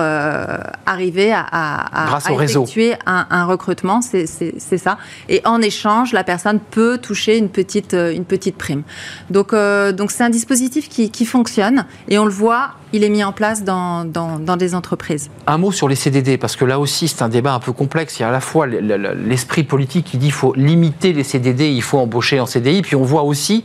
[0.86, 2.62] arriver à, Grâce à au réseau.
[2.62, 4.26] effectuer un, un recrutement, c'est
[4.78, 4.98] ça.
[5.28, 8.82] Et en échange, la personne peut toucher une petite une petite prime.
[9.30, 12.70] Donc donc c'est un dispositif qui, qui fonctionne et on le voit.
[12.94, 15.28] Il est mis en place dans, dans, dans des entreprises.
[15.48, 18.20] Un mot sur les CDD, parce que là aussi c'est un débat un peu complexe.
[18.20, 21.70] Il y a à la fois l'esprit politique qui dit qu'il faut limiter les CDD,
[21.70, 23.64] il faut embaucher en CDI, puis on voit aussi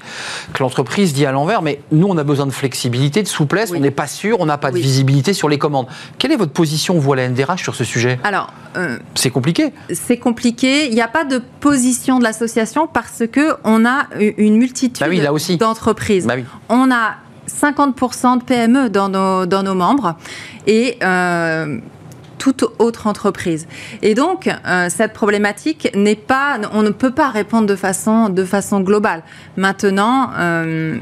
[0.54, 3.80] que l'entreprise dit à l'envers, mais nous on a besoin de flexibilité, de souplesse, on
[3.80, 5.86] n'est pas sûr, on n'a pas de visibilité sur les commandes.
[6.18, 8.20] Quelle est votre position, vous, à la NDRH, sur ce sujet?
[8.24, 9.74] Alors, euh, c'est compliqué.
[9.94, 10.88] C'est compliqué.
[10.88, 15.58] Il n'y a pas de position de l'association parce que on a une multitude bah
[15.58, 16.26] d'entreprises.
[16.26, 16.36] Bah
[16.70, 17.16] on a
[17.50, 20.16] 50% de PME dans nos, dans nos membres
[20.68, 21.80] et euh,
[22.40, 23.68] toute autre entreprise.
[24.02, 28.44] Et donc, euh, cette problématique n'est pas, on ne peut pas répondre de façon, de
[28.44, 29.22] façon globale.
[29.58, 30.98] Maintenant, euh,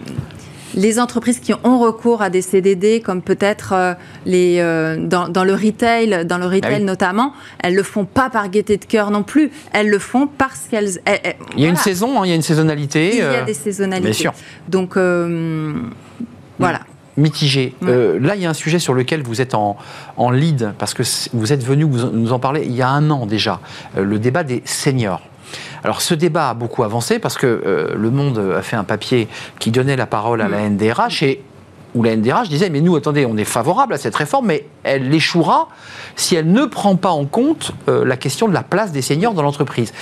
[0.75, 3.93] les entreprises qui ont recours à des CDD, comme peut-être euh,
[4.25, 4.57] les
[4.99, 8.77] dans, dans, le retail, dans le ah retail notamment, elles le font pas par gaieté
[8.77, 9.49] de cœur non plus.
[9.71, 10.99] Elles le font parce qu'elles.
[11.55, 13.11] il y a une saison, hein, il y a une saisonnalité.
[13.13, 14.09] Il y a des saisonnalités.
[14.09, 14.33] Bien sûr.
[14.67, 14.97] Donc
[16.59, 16.81] voilà
[17.17, 17.75] mitigé.
[17.83, 19.75] Euh, là, il y a un sujet sur lequel vous êtes en,
[20.31, 23.59] lead, parce que vous êtes venu nous en parler il y a un an déjà,
[23.97, 25.21] euh, le débat des seniors.
[25.83, 29.27] Alors ce débat a beaucoup avancé parce que euh, Le Monde a fait un papier
[29.59, 31.41] qui donnait la parole à la NDRH et
[31.95, 35.13] où la NDRH disait mais nous attendez on est favorable à cette réforme mais elle
[35.13, 35.69] échouera
[36.17, 39.43] si elle ne prend pas en compte la question de la place des seniors dans
[39.43, 39.93] l'entreprise.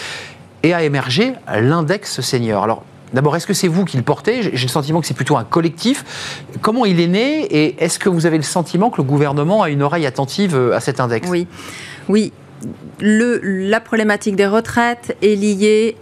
[0.63, 2.63] Et a émergé l'index senior.
[2.63, 2.83] Alors
[3.15, 5.45] D'abord, est-ce que c'est vous qui le portez J'ai le sentiment que c'est plutôt un
[5.45, 6.43] collectif.
[6.61, 9.69] Comment il est né et est-ce que vous avez le sentiment que le gouvernement a
[9.69, 11.29] une oreille attentive euh, à cet index?
[12.09, 12.33] Oui,
[12.99, 15.95] la problématique des retraites est liée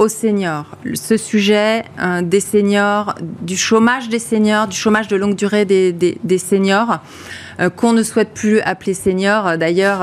[0.00, 0.76] aux seniors.
[0.94, 6.38] Ce sujet euh, des seniors, du chômage des seniors, du chômage de longue durée des,
[6.38, 7.00] seniors,
[7.76, 10.00] qu'on ne souhaite plus appeler seniors, euh, d'ailleurs,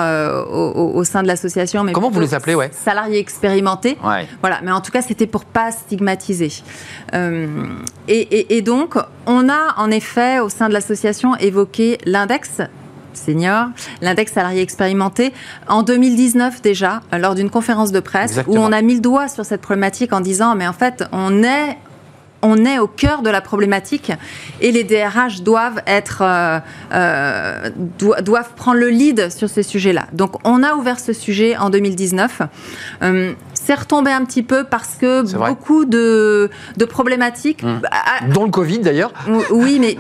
[0.49, 1.83] au, sein de l'association.
[1.83, 3.97] Mais Comment vous les appelez, ouais Salariés expérimentés.
[4.41, 6.51] Voilà, mais en tout cas, c'était pour pas stigmatiser.
[8.07, 12.61] Et, et donc, on a en effet, au sein de l'association, évoqué l'index
[13.17, 13.67] senior,
[14.01, 15.33] l'index salarié expérimenté,
[15.67, 19.45] en 2019 déjà, lors d'une conférence de presse, où on a mis le doigt sur
[19.45, 21.77] cette problématique en disant, mais en fait, on est
[22.45, 24.11] on est au cœur de la problématique
[24.61, 26.59] et les DRH doivent être euh,
[26.93, 27.69] euh,
[28.21, 30.05] doivent prendre le lead sur ces sujets-là.
[30.13, 32.41] Donc on a ouvert ce sujet en 2019
[33.65, 37.63] c'est retombé un petit peu parce que beaucoup de, de problématiques.
[37.63, 37.81] Mmh.
[38.31, 39.11] Dont le Covid d'ailleurs.
[39.49, 39.97] Oui, mais,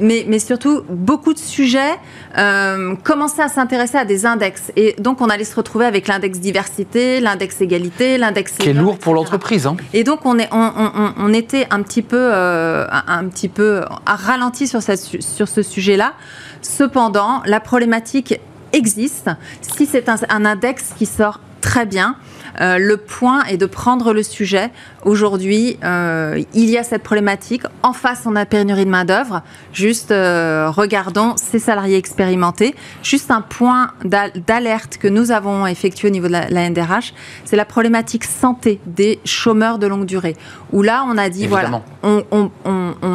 [0.00, 1.98] mais, mais surtout, beaucoup de sujets
[2.38, 4.72] euh, commençaient à s'intéresser à des index.
[4.76, 8.52] Et donc, on allait se retrouver avec l'index diversité, l'index égalité, l'index.
[8.58, 9.66] Qui est lourd pour l'entreprise.
[9.66, 9.76] Hein.
[9.92, 13.82] Et donc, on, est, on, on, on était un petit peu, euh, un, petit peu
[14.06, 16.14] ralenti sur, cette, sur ce sujet-là.
[16.62, 18.40] Cependant, la problématique
[18.72, 19.30] existe.
[19.60, 22.16] Si c'est un, un index qui sort très bien,
[22.60, 24.70] le point est de prendre le sujet.
[25.04, 27.62] Aujourd'hui, euh, il y a cette problématique.
[27.82, 29.42] En face, on a pénurie de main-d'œuvre.
[29.72, 32.74] Juste, euh, regardons ces salariés expérimentés.
[33.02, 37.14] Juste un point d'alerte que nous avons effectué au niveau de la, NDRH,
[37.44, 40.36] c'est la problématique santé des chômeurs de longue durée.
[40.72, 41.82] Où là, on a dit, voilà.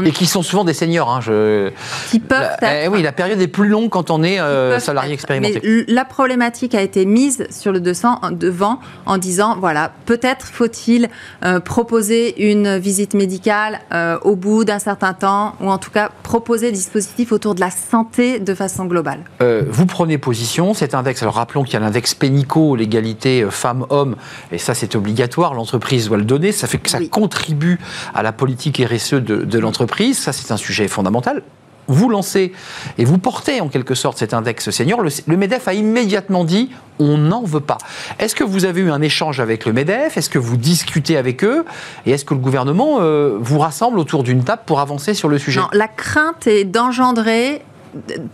[0.06, 1.10] Et qui sont souvent des seniors.
[1.10, 1.72] Hein, je...
[2.10, 2.50] Qui peuvent.
[2.62, 4.40] Eh oui, la période est plus longue quand on est
[4.80, 5.60] salarié expérimenté.
[5.64, 11.10] Mais la problématique a été mise sur le devant en disant voilà, peut-être faut-il
[11.44, 16.12] euh, proposer une visite médicale euh, au bout d'un certain temps, ou en tout cas
[16.24, 19.24] proposer des dispositifs autour de la santé de façon globale.
[19.42, 24.18] Euh, vous prenez position, cet index, alors rappelons qu'il y a l'index Pénico, l'égalité femmes-hommes,
[24.52, 27.80] et ça c'est obligatoire, l'entreprise doit le donner, ça fait que ça contribue
[28.14, 31.44] à la politique RSE de, de l'entreprise, ça c'est un sujet fondamental
[31.90, 32.54] vous lancez
[32.98, 37.18] et vous portez en quelque sorte cet index senior, le, MEDEF a immédiatement dit on
[37.18, 37.78] n'en veut pas.
[38.20, 40.18] Est-ce que vous avez eu un échange avec le MEDEF?
[40.18, 41.66] Est-ce que vous discutez avec eux?
[42.06, 45.38] Et est-ce que le gouvernement euh, vous rassemble autour d'une table pour avancer sur le
[45.38, 45.62] sujet?
[45.72, 47.62] La crainte est d'engendrer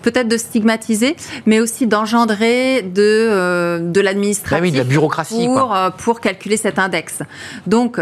[0.02, 1.16] peut-être de stigmatiser,
[1.46, 4.58] mais aussi d'engendrer de, euh, de l'administration.
[4.60, 5.48] Ah oui, de la bureaucratie.
[5.48, 7.20] Pour, euh, pour calculer cet index.
[7.68, 8.02] Donc,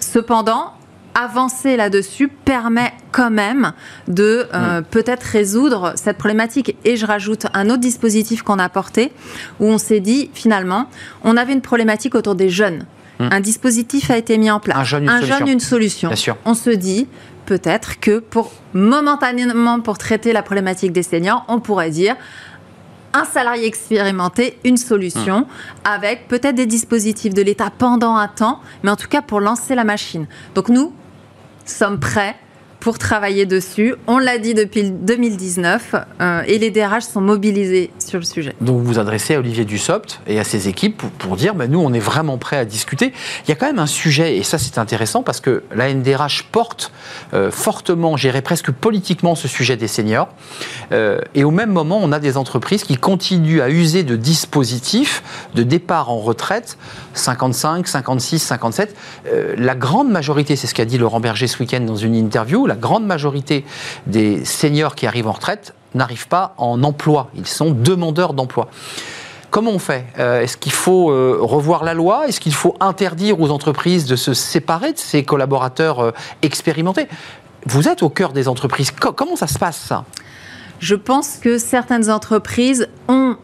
[0.00, 0.72] cependant,
[1.14, 3.72] avancer là-dessus permet quand même
[4.08, 6.76] de euh, peut-être résoudre cette problématique.
[6.84, 9.12] Et je rajoute un autre dispositif qu'on a apporté,
[9.60, 10.88] où on s'est dit, finalement,
[11.24, 12.86] on avait une problématique autour des jeunes.
[13.18, 13.28] Mm.
[13.30, 14.76] Un dispositif a été mis en place.
[14.76, 15.38] Un jeune, une solution.
[15.38, 16.08] Jeune, une solution.
[16.08, 16.36] Bien sûr.
[16.44, 17.06] On se dit,
[17.46, 22.16] peut-être que pour momentanément, pour traiter la problématique des seniors, on pourrait dire
[23.14, 25.46] un salarié expérimenté, une solution, mm.
[25.84, 29.74] avec peut-être des dispositifs de l'État pendant un temps, mais en tout cas pour lancer
[29.74, 30.26] la machine.
[30.54, 30.94] Donc nous,
[31.68, 32.34] sommes prêts
[32.82, 33.94] pour travailler dessus.
[34.08, 38.56] On l'a dit depuis 2019 euh, et les DRH sont mobilisés sur le sujet.
[38.60, 41.78] Donc vous vous adressez à Olivier Dussopt et à ses équipes pour, dire mais nous
[41.78, 43.12] on est vraiment prêts à discuter.
[43.46, 46.48] Il y a quand même un sujet et ça c'est intéressant parce que la NDRH
[46.50, 46.90] porte
[47.34, 50.28] euh, fortement, j'irais presque politiquement ce sujet des seniors
[50.90, 55.22] euh, et au même moment on a des entreprises qui continuent à user de dispositifs
[55.54, 56.76] de départ en retraite
[57.14, 58.96] 55, 56, 57.
[59.56, 62.78] la grande majorité, c'est ce qu'a dit Laurent Berger ce week-end dans une interview, la
[62.78, 63.66] grande majorité
[64.06, 67.28] des seniors qui arrivent en retraite n'arrivent pas en emploi.
[67.34, 68.68] Ils sont demandeurs d'emploi.
[69.50, 70.06] Comment on fait?
[70.18, 72.26] Euh, Est-ce qu'il faut euh, revoir la loi?
[72.26, 77.08] Est-ce qu'il faut interdire aux entreprises de se séparer de ces collaborateurs euh, expérimentés?
[77.66, 78.90] Vous êtes au cœur des entreprises.
[78.90, 80.06] comment ça se passe ça?
[80.80, 83.36] Je pense que certaines entreprises ont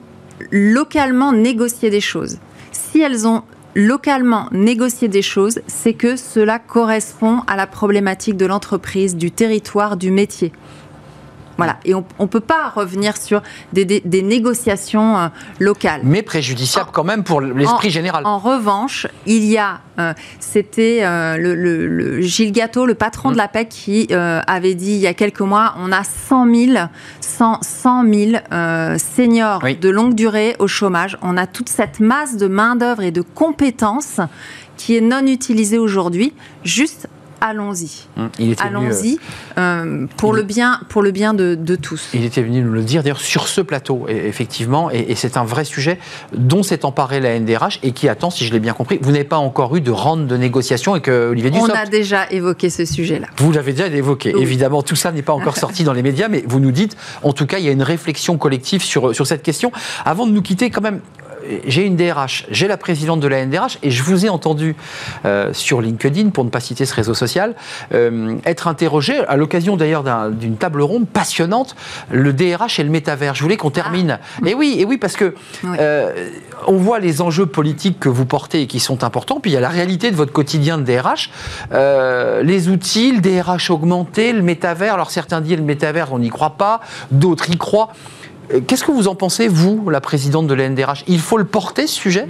[0.51, 2.39] localement négocié des choses.
[2.73, 3.43] Si elles ont
[3.75, 9.97] localement négocier des choses, c'est que cela correspond à la problématique de l'entreprise, du territoire,
[9.97, 10.53] du métier.
[11.59, 11.77] Voilà.
[11.85, 13.43] Et on ne peut pas revenir sur
[13.73, 16.01] des, négociations euh, locales.
[16.05, 18.25] Mais préjudiciable quand même pour l'esprit général.
[18.27, 23.39] En revanche, il y a, euh, c'était euh, le, Gilles Gâteau, le patron de mm.
[23.39, 26.79] la PEC, qui avait dit il y a quelques mois, on a 100 000,
[27.21, 27.61] 100,
[28.99, 31.19] seniors de longue durée au chômage.
[31.23, 34.21] On a toute cette masse de main-d'œuvre et de compétences
[34.77, 36.33] qui est non utilisée aujourd'hui,
[36.65, 37.09] juste
[37.41, 38.07] allons-y.
[38.17, 39.19] Hum, allons-y
[39.59, 42.11] euh, pour, le bien, pour le bien de, tous.
[42.15, 45.65] Il était venu nous le dire, d'ailleurs, sur ce plateau, effectivement, et, c'est un vrai
[45.65, 45.99] sujet
[46.33, 49.25] dont s'est emparé la NDRH et qui attend, si je l'ai bien compris, vous n'avez
[49.25, 51.73] pas encore eu de rente de négociation et que Olivier Dussopt...
[51.73, 53.29] On a déjà évoqué ce sujet-là.
[53.37, 54.35] Vous l'avez déjà évoqué.
[54.37, 57.33] Évidemment, tout ça n'est pas encore sorti dans les médias, mais vous nous dites, en
[57.33, 59.73] tout cas, il y a une réflexion collective sur, sur cette question.
[60.05, 61.01] Avant de nous quitter, quand même,
[61.67, 64.77] j'ai une DRH, j'ai la présidente de la NDRH, et je vous ai entendu
[65.25, 67.55] euh, sur LinkedIn, pour ne pas citer ce réseau social,
[67.95, 71.77] euh, être interrogé, à l'occasion d'ailleurs d'une table ronde passionnante,
[72.11, 73.35] le DRH et le métavers.
[73.35, 74.19] Je voulais qu'on termine.
[74.21, 74.49] Ah.
[74.49, 75.35] Et oui, et oui, parce que
[75.65, 76.31] euh,
[76.67, 79.59] on voit les enjeux politiques que vous portez et qui sont importants, puis il y
[79.59, 81.31] a la réalité de votre quotidien de DRH,
[82.43, 84.95] les outils, le DRH augmenté, le métavers.
[84.95, 86.81] Alors certains disent le métavers, on n'y croit pas,
[87.11, 87.93] d'autres y croient.
[88.53, 91.87] Euh, qu'est-ce que vous en pensez, vous, la présidente de l'NDRH Il faut le porter,
[91.87, 92.27] ce sujet?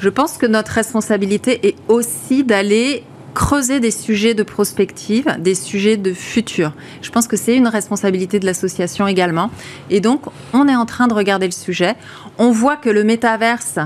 [0.00, 3.04] Je pense que notre responsabilité est aussi d'aller
[3.34, 6.72] creuser des sujets de prospective, des sujets de futur.
[7.02, 9.50] Je pense que c'est une responsabilité de l'association également.
[9.90, 11.94] Et donc, on est en train de regarder le sujet.
[12.38, 13.78] On voit que le métaverse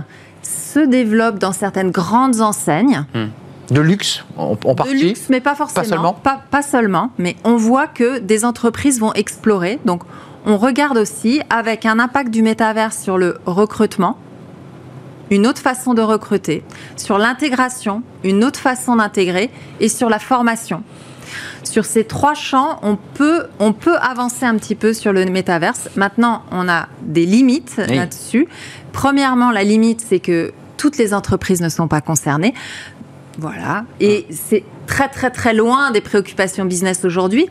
[0.43, 3.05] se développe dans certaines grandes enseignes.
[3.15, 3.27] Hmm.
[3.71, 4.95] De luxe, en, partie.
[4.95, 5.83] De luxe, mais pas forcément.
[5.83, 6.13] Pas seulement.
[6.15, 7.11] Pas, pas seulement.
[7.19, 9.79] Mais on voit que des entreprises vont explorer.
[9.85, 10.03] Donc,
[10.47, 14.19] on regarde aussi avec un impact du métaverse sur le recrutement,
[15.31, 16.63] une autre façon de recruter,
[16.97, 19.51] sur l'intégration, une autre façon d'intégrer,
[19.81, 20.83] et sur la formation.
[21.65, 25.89] Sur ces trois champs, on peut, on peut avancer un petit peu sur le métaverse.
[25.97, 28.49] Maintenant, on a des limites là-dessus.
[28.93, 32.53] Premièrement, la limite, c'est que toutes les entreprises ne sont pas concernées.
[33.39, 33.85] Voilà.
[34.01, 37.49] Et c'est très, très, très loin des préoccupations business aujourd'hui.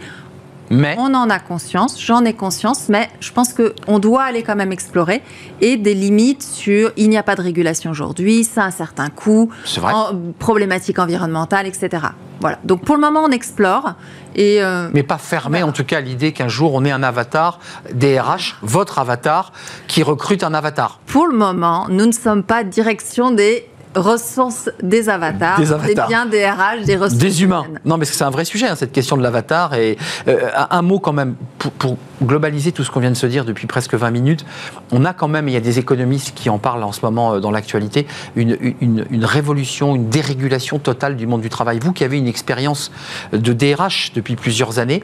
[0.71, 0.95] Mais...
[0.97, 4.71] On en a conscience, j'en ai conscience, mais je pense qu'on doit aller quand même
[4.71, 5.21] explorer
[5.59, 9.09] et des limites sur il n'y a pas de régulation aujourd'hui, ça a un certain
[9.09, 9.49] coût,
[9.83, 12.07] en, problématique environnementale, etc.
[12.39, 12.57] Voilà.
[12.63, 13.93] Donc pour le moment, on explore.
[14.33, 17.59] Et euh, Mais pas fermé en tout cas l'idée qu'un jour on ait un avatar,
[17.93, 19.51] DRH, votre avatar,
[19.87, 21.01] qui recrute un avatar.
[21.05, 26.45] Pour le moment, nous ne sommes pas direction des ressources des avatars, des, biens des
[26.45, 27.65] RH, des ressources des humains.
[27.85, 29.73] Non, mais c'est un vrai sujet hein, cette question de l'avatar.
[29.73, 33.45] Et euh, un mot quand même pour, globaliser tout ce qu'on vient de se dire
[33.45, 34.45] depuis presque 20 minutes.
[34.91, 37.33] On a quand même, il y a des économistes qui en parlent en ce moment
[37.33, 41.79] euh, dans l'actualité, une, une, révolution, une dérégulation totale du monde du travail.
[41.79, 42.91] Vous qui avez une expérience
[43.33, 45.03] de DRH depuis plusieurs années,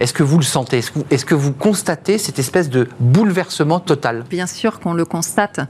[0.00, 0.78] est-ce que vous le sentez?
[1.10, 4.24] Est-ce que, vous constatez cette espèce de bouleversement total?
[4.28, 5.60] Bien sûr qu'on le constate.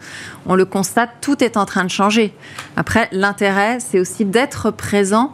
[0.47, 2.35] On le constate, tout est en train de changer.
[2.77, 5.33] Après, l'intérêt, c'est aussi d'être présent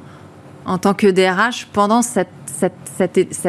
[0.67, 2.29] en tant que DRH pendant cette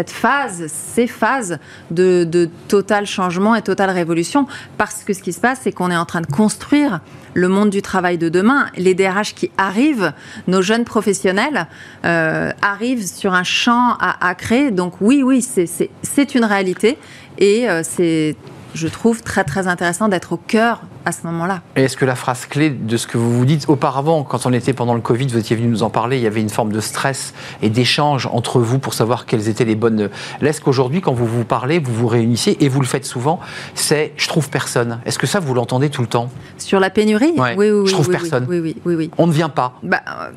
[0.09, 1.59] phase, ces phases
[1.91, 4.47] de, total changement et totale révolution.
[4.77, 7.01] Parce que ce qui se passe, c'est qu'on est en train de construire
[7.33, 8.67] le monde du travail de demain.
[8.77, 10.13] Les DRH qui arrivent,
[10.47, 11.67] nos jeunes professionnels,
[12.05, 14.71] euh, arrivent sur un champ à, créer.
[14.71, 16.97] Donc oui, oui, c'est une réalité.
[17.37, 18.35] Et euh, c'est
[18.73, 21.61] je trouve très très intéressant d'être au cœur à ce moment-là.
[21.75, 24.53] Et est-ce que la phrase clé de ce que vous vous dites auparavant, quand on
[24.53, 26.71] était pendant le Covid, vous étiez venu nous en parler, il y avait une forme
[26.71, 30.09] de stress et d'échange entre vous pour savoir quelles étaient les bonnes.
[30.41, 33.39] Est-ce qu'aujourd'hui, quand vous vous parlez, vous vous réunissez et vous le faites souvent,
[33.73, 34.99] c'est je trouve personne.
[35.05, 36.29] Est-ce que ça vous l'entendez tout le temps?
[36.57, 37.33] Sur la pénurie?
[37.37, 37.87] Oui, oui, oui.
[37.87, 38.45] Je trouve oui, personne.
[38.47, 39.73] Oui, oui, oui, oui, On ne vient pas.
[39.83, 40.29] Bah, euh,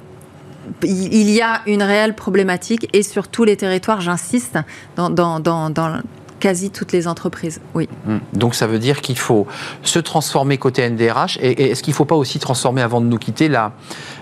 [0.83, 4.59] il y a une réelle problématique et sur tous les territoires, j'insiste,
[4.97, 6.01] dans, dans, dans, dans
[6.45, 7.89] quasi toutes les entreprises, oui.
[8.07, 8.21] Hum.
[8.35, 9.47] Donc ça veut dire qu'il faut
[9.83, 13.17] se transformer côté NDRH et, est-ce qu'il ne faut pas aussi transformer avant de nous
[13.17, 13.73] quitter la,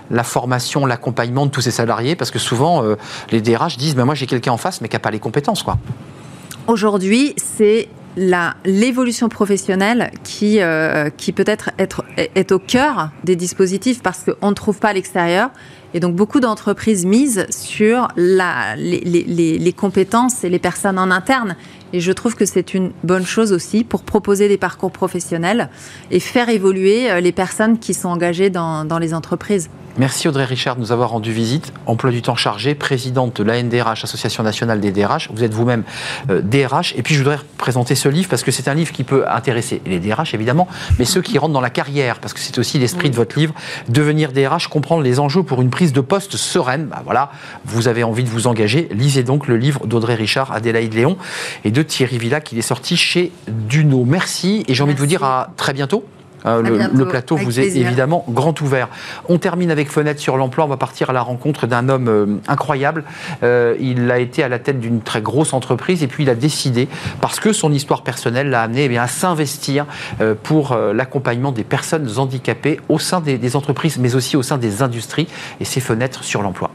[0.09, 2.15] la formation, l'accompagnement de tous ces salariés?
[2.15, 2.95] Parce que souvent, euh,
[3.31, 5.63] les DRH disent, moi j'ai quelqu'un en face mais qui n'a pas les compétences.
[5.63, 5.77] quoi.
[6.67, 14.23] Aujourd'hui, c'est l'évolution professionnelle qui, euh, qui peut-être être, est au cœur des dispositifs parce
[14.23, 15.49] qu'on ne trouve pas à l'extérieur.
[15.95, 21.11] Et donc beaucoup d'entreprises misent sur la, les, les, les, compétences et les personnes en
[21.11, 21.55] interne.
[21.91, 25.69] Et je trouve que c'est une bonne chose aussi pour proposer des parcours professionnels
[26.09, 29.69] et faire évoluer euh, les personnes qui sont engagées dans, dans les entreprises.
[29.99, 31.71] Merci Audrey Richard de nous avoir rendu visite.
[31.85, 35.29] Emploi du temps chargé, présidente de l'ANDRH, Association nationale des DRH.
[35.31, 35.83] Vous êtes vous-même
[36.27, 36.95] DRH.
[36.97, 39.83] Et puis je voudrais présenter ce livre parce que c'est un livre qui peut intéresser
[39.85, 40.67] les DRH évidemment,
[40.97, 43.53] mais ceux qui rentrent dans la carrière, parce que c'est aussi l'esprit de votre livre.
[43.87, 46.87] Devenir DRH, comprendre les enjeux pour une prise de poste sereine.
[46.87, 47.31] Bah voilà,
[47.65, 48.89] vous avez envie de vous engager.
[48.91, 51.17] Lisez donc le livre d'Audrey Richard, Adélaïde Léon
[51.65, 54.05] et de Thierry Villa qui est sorti chez Duno.
[54.05, 56.03] Merci et j'ai envie de vous dire à très bientôt.
[56.45, 58.89] Euh, le, plateau vous est évidemment grand ouvert.
[59.29, 60.65] On termine avec Fenêtre sur l'emploi.
[60.65, 63.03] On va partir à la rencontre d'un homme euh, incroyable.
[63.43, 66.35] Euh, il a été à la tête d'une très grosse entreprise et puis il a
[66.35, 66.87] décidé,
[67.21, 69.85] parce que son histoire personnelle l'a amené eh à s'investir
[70.43, 74.81] pour l'accompagnement des personnes handicapées au sein des, des entreprises, mais aussi au sein des
[74.81, 75.27] industries.
[75.59, 76.71] Et c'est Fenêtre sur l'emploi.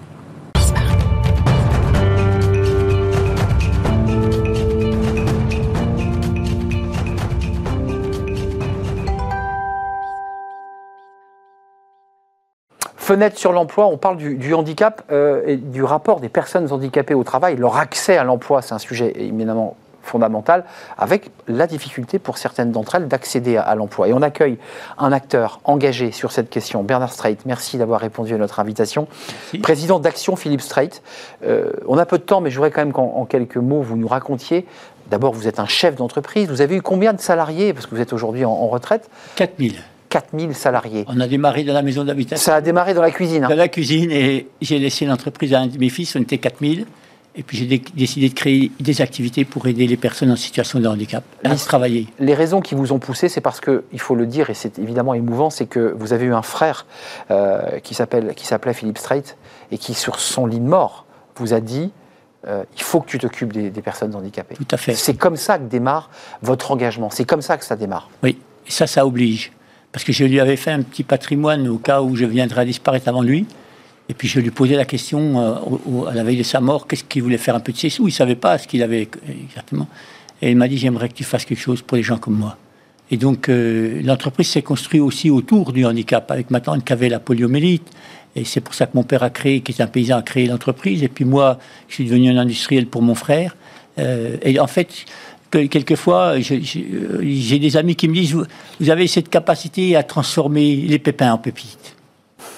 [13.08, 17.24] Fenêtre sur l'emploi, on parle du, handicap euh, et du rapport des personnes handicapées au
[17.24, 17.56] travail.
[17.56, 20.66] Leur accès à l'emploi, c'est un sujet éminemment fondamental,
[20.98, 24.08] avec la difficulté pour certaines d'entre elles d'accéder à, l'emploi.
[24.08, 24.58] Et on accueille
[24.98, 27.38] un acteur engagé sur cette question, Bernard Strait.
[27.46, 29.08] Merci d'avoir répondu à notre invitation.
[29.62, 30.90] Président d'Action Philippe Strait.
[31.46, 33.96] Euh, on a peu de temps, mais je voudrais quand même qu'en quelques mots, vous
[33.96, 34.66] nous racontiez.
[35.06, 36.50] D'abord, vous êtes un chef d'entreprise.
[36.50, 39.08] Vous avez eu combien de salariés Parce que vous êtes aujourd'hui en, en retraite?
[39.36, 39.82] 4000.
[40.08, 41.04] 4000 salariés.
[41.08, 42.44] On a démarré dans la maison d'habitation.
[42.44, 43.44] Ça a démarré dans la cuisine.
[43.44, 43.48] Hein.
[43.48, 46.86] Dans la cuisine, et j'ai laissé l'entreprise à un de mes fils, on était 4000.
[47.36, 50.88] Et puis j'ai décidé de créer des activités pour aider les personnes en situation de
[50.88, 52.08] handicap à se travailler.
[52.18, 54.80] Les raisons qui vous ont poussé, c'est parce que, il faut le dire, et c'est
[54.80, 56.84] évidemment émouvant, c'est que vous avez eu un frère
[57.30, 59.22] euh, qui s'appelait Philippe Strait
[59.70, 61.06] et qui, sur son lit de mort,
[61.36, 61.92] vous a dit
[62.48, 64.56] euh, il faut que tu t'occupes des, des, personnes handicapées.
[64.56, 64.94] Tout à fait.
[64.94, 66.10] C'est comme ça que démarre
[66.42, 67.10] votre engagement.
[67.10, 68.10] C'est comme ça que ça démarre.
[68.24, 69.52] Oui, et ça, ça oblige
[69.92, 72.64] parce que je lui avais fait un petit patrimoine au cas où je viendrais à
[72.64, 73.46] disparaître avant lui.
[74.08, 77.04] Et puis je lui posais la question euh, à la veille de sa mort, qu'est-ce
[77.04, 78.08] qu'il voulait faire un peu de ses sous?
[78.08, 79.86] Il savait pas ce qu'il avait exactement.
[80.40, 82.56] Et il m'a dit, j'aimerais que tu fasses quelque chose pour les gens comme moi.
[83.10, 87.08] Et donc euh, l'entreprise s'est construite aussi autour du handicap, avec ma tante qui avait
[87.08, 87.90] la poliomélite.
[88.36, 90.46] Et c'est pour ça que mon père a créé, qui est un paysan, a créé
[90.46, 91.02] l'entreprise.
[91.02, 91.58] Et puis moi,
[91.88, 93.56] je suis devenu un industriel pour mon frère.
[93.98, 95.06] Euh, et en fait,
[95.50, 98.34] que quelquefois, j'ai des amis qui me disent,
[98.80, 101.96] vous avez cette capacité à transformer les pépins en pépites.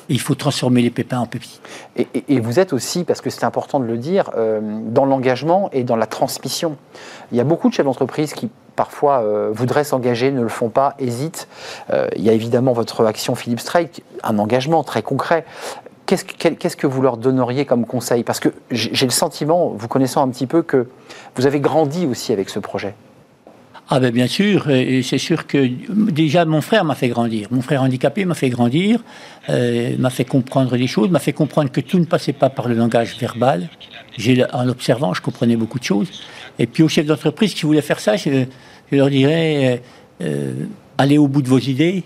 [0.08, 1.60] il faut transformer les pépins en pépites.
[1.96, 5.84] Et, vous êtes aussi, parce que c'est important de le dire, euh, dans l'engagement et
[5.84, 6.76] dans la transmission.
[7.30, 10.70] Il y a beaucoup de chefs d'entreprise qui parfois euh, voudraient s'engager, ne le font
[10.70, 11.48] pas, hésitent.
[11.90, 15.44] Euh, il y a évidemment votre action Philippe Strike, un engagement très concret.
[16.16, 18.24] Qu'est-ce que vous leur donneriez comme conseil?
[18.24, 20.88] Parce que j'ai le sentiment, vous connaissant un petit peu, que
[21.36, 22.94] vous avez grandi aussi avec ce projet.
[23.92, 24.66] Ah ben bien sûr,
[25.02, 25.68] c'est sûr que
[26.12, 27.48] déjà mon frère m'a fait grandir.
[27.50, 29.02] Mon frère handicapé m'a fait grandir,
[29.48, 32.68] euh, m'a fait comprendre des choses, m'a fait comprendre que tout ne passait pas par
[32.68, 33.68] le langage verbal.
[34.52, 36.08] En l'observant, je comprenais beaucoup de choses.
[36.60, 38.44] Et puis aux chefs d'entreprise qui voulaient faire ça, je,
[38.92, 39.80] leur dirais,
[40.22, 40.52] euh, euh,
[40.96, 42.04] allez au bout de vos idées,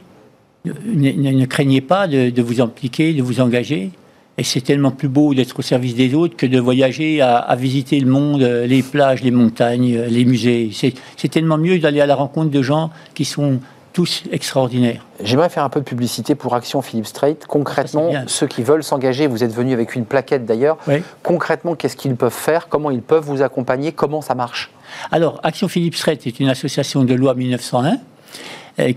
[0.65, 3.91] ne, craignez pas de, vous impliquer, de vous engager.
[4.37, 8.01] Et c'est tellement plus beau d'être au service des autres que de voyager à, visiter
[8.01, 10.71] le monde, euh, les plages, les montagnes, euh, les musées.
[10.73, 13.61] C'est tellement mieux d'aller à la rencontre de gens qui sont
[13.93, 15.07] tous extraordinaires.
[15.23, 17.37] J'aimerais faire un peu de publicité pour Action Philippe Strait.
[17.47, 20.79] Concrètement, ceux qui veulent s'engager, vous êtes venu avec une plaquette d'ailleurs.
[21.23, 22.67] Concrètement, qu'est-ce qu'ils peuvent faire?
[22.69, 23.93] Comment ils peuvent vous accompagner?
[23.93, 24.73] Comment ça marche?
[25.13, 27.97] Alors, Action Philippe Strait est une association de loi 1901 euh,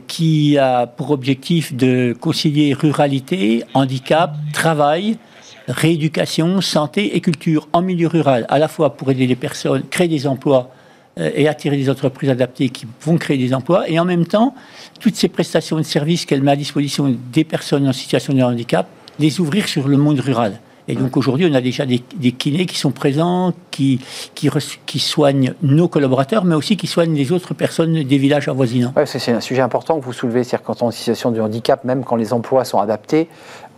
[0.08, 5.18] qui a pour objectif de concilier ruralité, handicap, travail,
[5.68, 10.08] rééducation, santé et culture en milieu rural, à la fois pour aider les personnes, créer
[10.08, 10.72] des emplois
[11.20, 14.56] euh, et attirer des entreprises adaptées qui vont créer des emplois, et en même temps,
[15.00, 18.88] toutes ces prestations de services qu'elle met à disposition des personnes en situation de handicap,
[19.20, 20.60] les ouvrir sur le monde rural.
[20.88, 22.00] Et donc aujourd'hui, on a déjà des,
[22.32, 24.00] kinés qui sont présents, qui,
[24.36, 24.50] qui,
[24.86, 28.94] qui, soignent nos collaborateurs, mais aussi qui soignent les autres personnes des villages avoisinants.
[28.96, 31.42] Ouais, c'est un sujet important que vous soulevez, c'est-à-dire quand on est en situation de
[31.42, 33.28] handicap, même quand les emplois sont adaptés,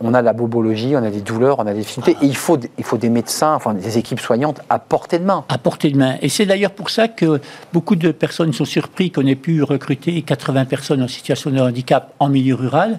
[0.00, 2.16] on a la bobologie, on a des douleurs, on a des difficultés.
[2.22, 5.44] Et il faut, il faut des médecins, enfin des équipes soignantes à portée de main.
[5.48, 6.16] À portée de main.
[6.22, 7.40] Et c'est d'ailleurs pour ça que
[7.72, 12.14] beaucoup de personnes sont surpris qu'on ait pu recruter 80 personnes en situation de handicap
[12.18, 12.98] en milieu rural,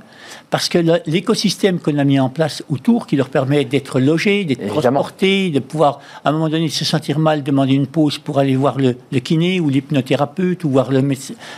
[0.51, 0.77] parce que
[1.07, 5.59] l'écosystème qu'on a mis en place autour, qui leur permet d'être logés, d'être transportés, de
[5.59, 8.93] pouvoir à un moment donné se sentir mal, demander une pause pour aller voir le,
[9.19, 11.01] kiné ou l'hypnothérapeute ou voir le,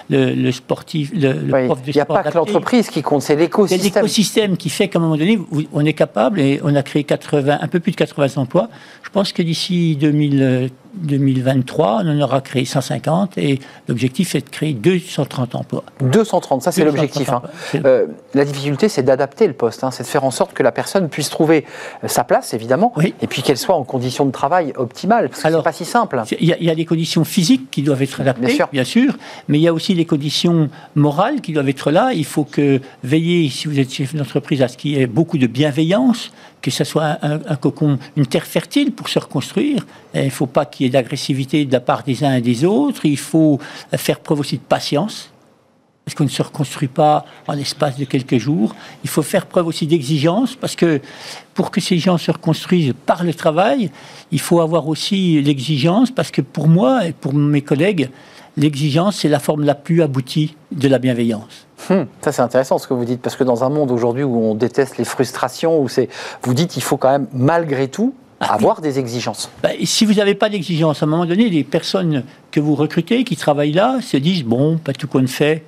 [0.09, 1.91] le, sportif, le, prof de sport.
[1.91, 3.91] Il n'y a pas que l'entreprise qui compte, c'est l'écosystème.
[3.91, 5.32] C'est l'écosystème qui fait qu'à un moment donné,
[5.71, 8.69] on est capable, et on a créé 80, un peu plus de 80 emplois.
[9.03, 14.49] Je pense que d'ici 2000 2023, on en aura créé 150 et l'objectif est de
[14.49, 15.83] créer 230 emplois.
[16.01, 17.29] 230, ça c'est l'objectif.
[17.29, 17.41] Hein.
[17.85, 19.91] Euh, la difficulté, c'est d'adapter le poste, hein.
[19.91, 21.65] c'est de faire en sorte que la personne puisse trouver
[22.03, 25.49] euh, sa place, évidemment, et puis qu'elle soit en conditions de travail optimales, parce que
[25.49, 26.21] c'est pas si simple.
[26.39, 28.67] Il y, a des conditions physiques qui doivent être adaptées, bien sûr.
[28.71, 29.17] bien sûr,
[29.47, 32.11] mais il y a aussi les conditions morales qui doivent être là.
[32.13, 35.37] Il faut que veiller, si vous êtes chef d'entreprise, à ce qu'il y ait beaucoup
[35.37, 36.31] de bienveillance,
[36.63, 39.85] que ce soit un, cocon, une terre fertile pour se reconstruire.
[40.15, 42.63] il ne faut pas qu'il y ait d'agressivité de la part des uns et des
[42.63, 43.05] autres.
[43.05, 43.59] Il faut
[43.91, 45.29] faire preuve aussi de patience.
[46.05, 48.75] Parce qu'on ne se reconstruit pas en l'espace de quelques jours.
[49.03, 51.01] Il faut faire preuve aussi d'exigence, parce que
[51.53, 53.91] pour que ces gens se reconstruisent par le travail,
[54.31, 58.09] il faut avoir aussi l'exigence, parce que pour moi et pour mes collègues,
[58.57, 61.67] l'exigence, c'est la forme la plus aboutie de la bienveillance.
[61.89, 64.37] Hmm, ça c'est intéressant ce que vous dites, parce que dans un monde aujourd'hui où
[64.37, 66.09] on déteste les frustrations, où c'est,
[66.43, 69.49] vous dites qu'il faut quand même malgré tout ah, avoir des exigences.
[69.61, 73.23] Bah, si vous n'avez pas d'exigence, à un moment donné, les personnes que vous recrutez,
[73.23, 75.63] qui travaillent là, se disent, bon, pas tout qu'on fait,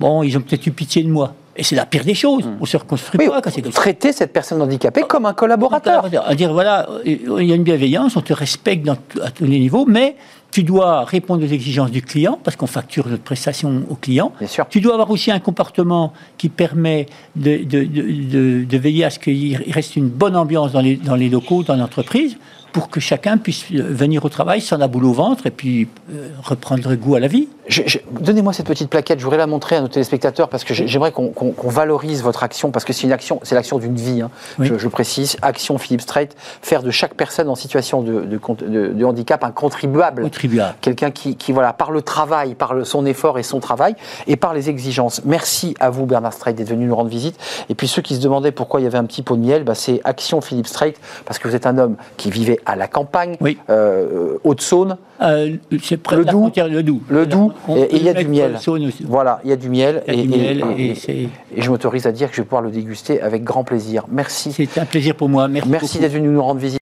[0.00, 1.34] bon, ils ont peut-être eu pitié de moi.
[1.56, 2.44] Et c'est la pire des choses.
[2.44, 2.56] Hmm.
[2.60, 6.08] On se reconstruit pas quand c'est Traiter cette personne handicapée comme un collaborateur.
[6.24, 9.84] À dire, voilà, il y a une bienveillance, on te respecte à tous les niveaux,
[9.86, 10.16] mais
[10.50, 14.32] tu dois répondre aux exigences du client, parce qu'on facture notre prestation au client.
[14.38, 14.66] Bien sûr.
[14.68, 19.18] Tu dois avoir aussi un comportement qui permet de, de, de, de veiller à ce
[19.18, 22.36] qu'il reste une bonne ambiance dans les, dans les locaux, dans l'entreprise
[22.72, 26.28] pour que chacun puisse venir au travail sans la boule au ventre et puis euh,
[26.42, 27.48] reprendre goût à la vie.
[28.10, 31.68] Donnez-moi cette petite plaquette, je voudrais la montrer à nos téléspectateurs parce que j'aimerais qu'on
[31.68, 34.22] valorise votre action parce que c'est une action, c'est l'action d'une vie.
[34.22, 34.30] Hein.
[34.58, 36.30] Je, précise, action Philippe Strait,
[36.62, 40.74] faire de chaque personne en situation de, de, handicap un contribuable, contribuable.
[40.80, 43.94] quelqu'un qui, qui, voilà par le travail, par le, son effort et son travail
[44.26, 45.22] et par les exigences.
[45.24, 47.38] Merci à vous Bernard Strait d'être venu nous rendre visite.
[47.68, 49.64] Et puis ceux qui se demandaient pourquoi il y avait un petit pot de miel,
[49.64, 50.94] bah, c'est action Philippe Strait
[51.24, 53.36] parce que vous êtes un homme qui vivait à la campagne,
[53.70, 54.96] euh, Haute-Saône.
[55.20, 57.02] Euh, c'est près le de la le Doubs.
[57.08, 58.58] Le Doubs, et il y a du miel.
[59.04, 60.02] Voilà, il y a du miel.
[60.06, 64.04] et, et, je m'autorise à dire que je vais pouvoir le déguster avec grand plaisir.
[64.10, 64.52] Merci.
[64.52, 65.48] C'est un plaisir pour moi.
[65.48, 66.80] Merci, Merci d'être venu nous rendre visite.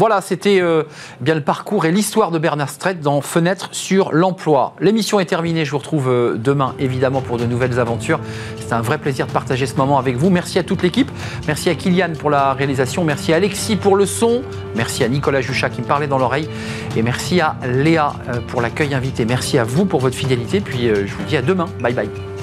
[0.00, 0.84] Voilà, c'était euh,
[1.20, 4.72] bien le parcours et l'histoire de Bernard Strait dans Fenêtre sur l'emploi.
[4.80, 8.18] L'émission est terminée, je vous retrouve euh, demain évidemment pour de nouvelles aventures.
[8.58, 10.30] C'est un vrai plaisir de partager ce moment avec vous.
[10.30, 11.10] Merci à toute l'équipe,
[11.46, 14.40] merci à Kylian pour la réalisation, merci à Alexis pour le son,
[14.74, 16.48] merci à Nicolas Juchat qui me parlait dans l'oreille
[16.96, 19.26] et merci à Léa euh, pour l'accueil invité.
[19.26, 21.66] Merci à vous pour votre fidélité, puis je vous dis à demain.
[21.82, 22.39] Bye bye.